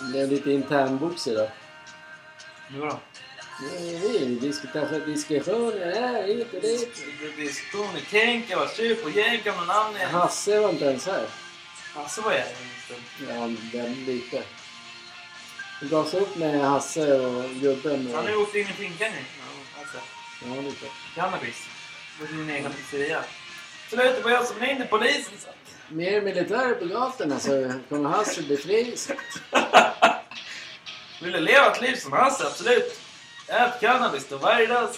[0.00, 1.50] Det blev lite internbox idag.
[2.70, 2.98] Nu då?
[4.40, 6.94] Diskuterar diskussioner här, hit och dit.
[7.36, 10.10] Diskussioner, tänka, vara sur på jänka med namn igen.
[10.10, 11.26] Hasse var inte ens här.
[11.94, 13.24] Alltså vad är det?
[13.28, 14.42] Ja, väldigt lite.
[15.80, 18.10] Det gavs upp med Hasse och gubben.
[18.14, 19.24] Han har ju åkt in i finkan nu.
[19.80, 19.96] Alltså,
[20.44, 20.86] Ja, lite.
[21.14, 21.66] cannabis.
[22.20, 23.24] På sin egen pizzeria.
[23.90, 25.48] Det var jag som ringde polisen så.
[25.88, 28.96] Mer militär på gatorna så kommer Hasse bli fri.
[31.22, 32.46] Vill du leva ett liv som Hasse?
[32.46, 33.00] Absolut.
[33.48, 34.88] Ät cannabis då varje dag.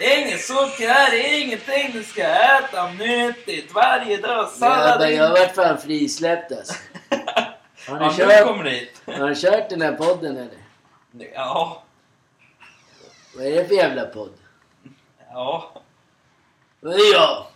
[0.00, 4.48] Inget socker här, ingenting du ska äta nyttigt varje dag.
[4.48, 5.12] Sallad.
[5.12, 6.74] Jag vart fan frisläppt alltså.
[7.88, 9.02] Har ni, Ja, kört, kommer dit.
[9.06, 10.58] har ni kört den här podden eller?
[11.34, 11.82] Ja.
[13.36, 14.32] Vad är det för jävla podd?
[15.32, 15.72] Ja.
[16.80, 17.46] Vad är jag?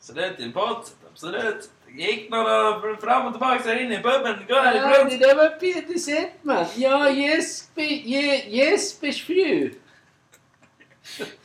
[0.00, 0.84] Så det är till podd.
[1.12, 1.70] Absolut.
[1.96, 4.36] Gick några fram och tillbaka här inne i puben.
[4.48, 6.64] Gå Ja, det där var Peter Settman.
[6.76, 9.70] Ja, Jesper, Je, Jespers fru.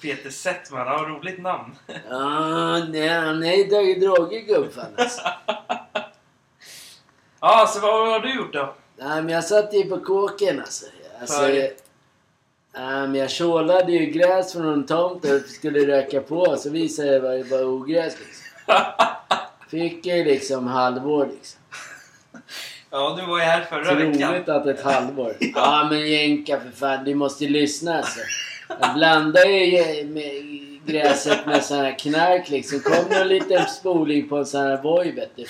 [0.01, 1.75] Peter Settman, har roligt namn.
[2.09, 5.21] Ja, nej, han är ju tagit droger gubbfan alltså.
[7.41, 8.73] Ja, så vad har du gjort då?
[8.97, 10.85] Nej, men jag satt ju på kåken alltså.
[11.21, 11.71] alltså För?
[13.07, 16.57] men jag tjålade ju gräs från en tomt och skulle röka på.
[16.57, 18.45] Så visade det sig att det var ogräs liksom.
[19.71, 21.59] Fick jag ju liksom halvår liksom.
[22.91, 24.33] Ja, du var ju här förra Så veckan.
[24.33, 25.35] roligt att ett halvår.
[25.55, 28.19] Ja men jänka för fan, du måste ju lyssna alltså.
[28.81, 30.31] Jag blandar ju med
[30.85, 32.79] gräset med sån här knark liksom.
[32.79, 35.45] Kom någon liten spoling på en sån här Voi vet du.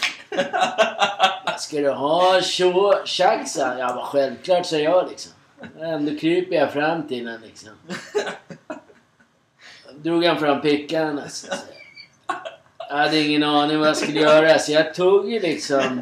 [1.45, 2.41] Vad ska du ha?
[2.41, 3.47] Tjo, tjack.
[3.57, 5.32] Ja men självklart sa jag liksom.
[5.82, 7.70] Ändå kryper jag fram till honom liksom.
[9.95, 11.47] Drog han fram pickan alltså.
[12.89, 16.01] Jag hade ingen aning vad jag skulle göra så jag tog ju liksom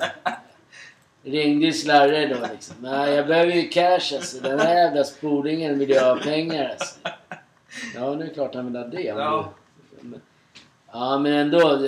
[1.23, 2.75] Ringde ju Slarre då liksom.
[2.81, 4.37] Nej, jag behöver ju cash alltså.
[4.41, 6.95] Den här jävla spolingen vill jag ha pengar alltså.
[7.95, 9.01] Ja, nu är det klart han vill ha det.
[9.01, 9.53] Ja.
[10.91, 11.87] Ja, men ändå.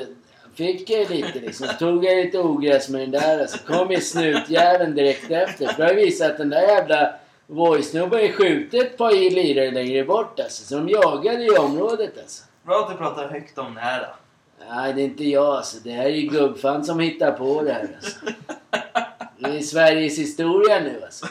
[0.56, 1.68] Fick jag lite liksom.
[1.80, 3.58] Tog jag lite ogräs med den där alltså.
[3.58, 5.68] Kom ju snutjäveln direkt efter.
[5.68, 7.14] För det visade att den där jävla
[7.48, 10.64] Voi-snubben är skjutit ett par lirare längre bort alltså.
[10.64, 12.44] Så de jagade i området alltså.
[12.64, 14.19] Bra att du pratar högt om det här då.
[14.70, 15.78] Nej, det är inte jag alltså.
[15.84, 18.20] Det här är ju gubbfan som hittar på det här alltså.
[19.38, 21.28] Det är Sveriges historia nu alltså.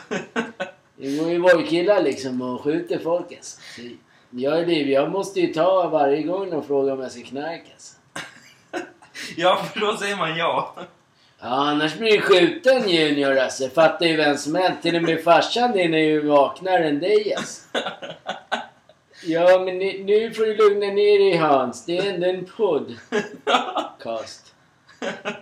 [0.96, 3.60] Det går ju Voi-killar liksom och skjuter folk alltså.
[3.76, 3.82] Så
[4.30, 7.66] jag, är liv, jag måste ju ta varje gång de frågar om jag ska knarka
[7.72, 7.94] alltså.
[9.36, 10.74] Ja, för då säger man ja.
[11.40, 13.68] Ja, annars blir det skjuten Junior alltså.
[13.68, 14.82] Fattar ju vem som helst.
[14.82, 17.78] Till och med farsan din är ju vaknare än dig alltså.
[19.22, 21.84] Ja, men nu, nu får du lugna ner dig Hans.
[21.84, 24.54] Det är ändå en podcast.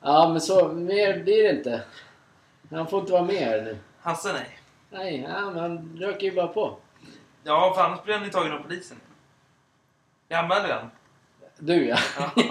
[0.00, 1.82] Ja, men så mer blir det inte.
[2.70, 3.78] Han får inte vara med här nu.
[4.00, 4.58] Hasse nej.
[4.90, 6.76] Nej, men han röker ju bara på.
[7.44, 9.00] Ja, för annars blir han ju tagen av polisen.
[10.28, 10.90] Jag anmäler han.
[11.58, 11.96] Du ja.
[12.18, 12.30] Ja.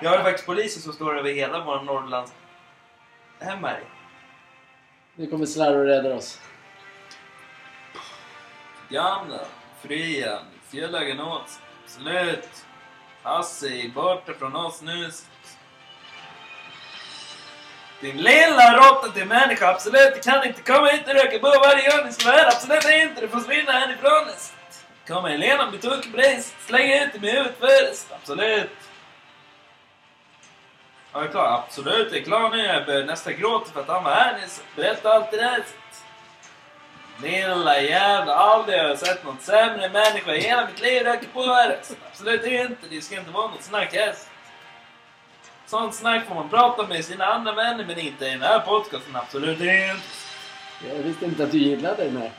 [0.00, 2.32] Vi har faktiskt poliser som står över hela vår Norrlands
[3.38, 3.70] hemma.
[5.14, 6.40] Nu kommer Slarre och räddar oss.
[8.90, 9.38] Gamla,
[9.82, 10.38] fria,
[10.70, 12.64] fjällagen åt, slut.
[13.22, 15.10] Hasse, borta från oss nu.
[18.00, 21.90] Din lilla råtta till människa, absolut, du kan inte komma hit och röka på varje
[21.90, 24.28] gång ni ska vara här, absolut inte, du får försvinna härifrån.
[25.08, 28.70] Kommer Helena bli tokig på dig, släng ut dig med huvudet först, absolut.
[31.12, 33.88] Ja, jag är klar, absolut, jag är klar nu, jag börjar nästan gråta för att
[33.88, 35.64] han var här nyss, berätta allt det där.
[37.22, 41.42] Lilla jävla, aldrig har jag sett något sämre människa i hela mitt liv röka på
[41.42, 41.78] här.
[42.10, 44.14] Absolut inte, det ska inte vara något snack här.
[45.66, 49.16] Sånt snack får man prata med sina andra vänner men inte i den här podcasten,
[49.16, 49.96] absolut inte.
[50.88, 52.32] Jag visste inte att du gillade den här.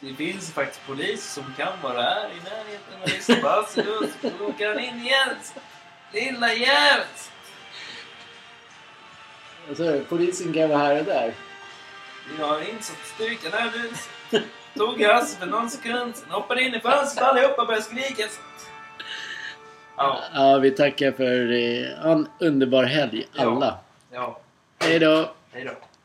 [0.00, 4.44] Det finns faktiskt poliser som kan vara här i närheten och lyssna på Lund, så
[4.44, 5.28] åker han in igen.
[6.12, 7.06] Lilla jävel!
[9.68, 11.34] Alltså, polisen kan vara här och där.
[12.30, 13.72] Vi har insatt styrkan här
[14.30, 14.40] nu.
[14.78, 18.22] Tog Hasse för någon sekund, sen hoppade in i fönstret allihopa och började skrika.
[19.96, 23.78] Ja, Ja, vi tackar för eh, en underbar helg, alla.
[24.12, 24.40] ja.
[24.78, 25.30] Hej då!
[25.52, 25.70] Hej då.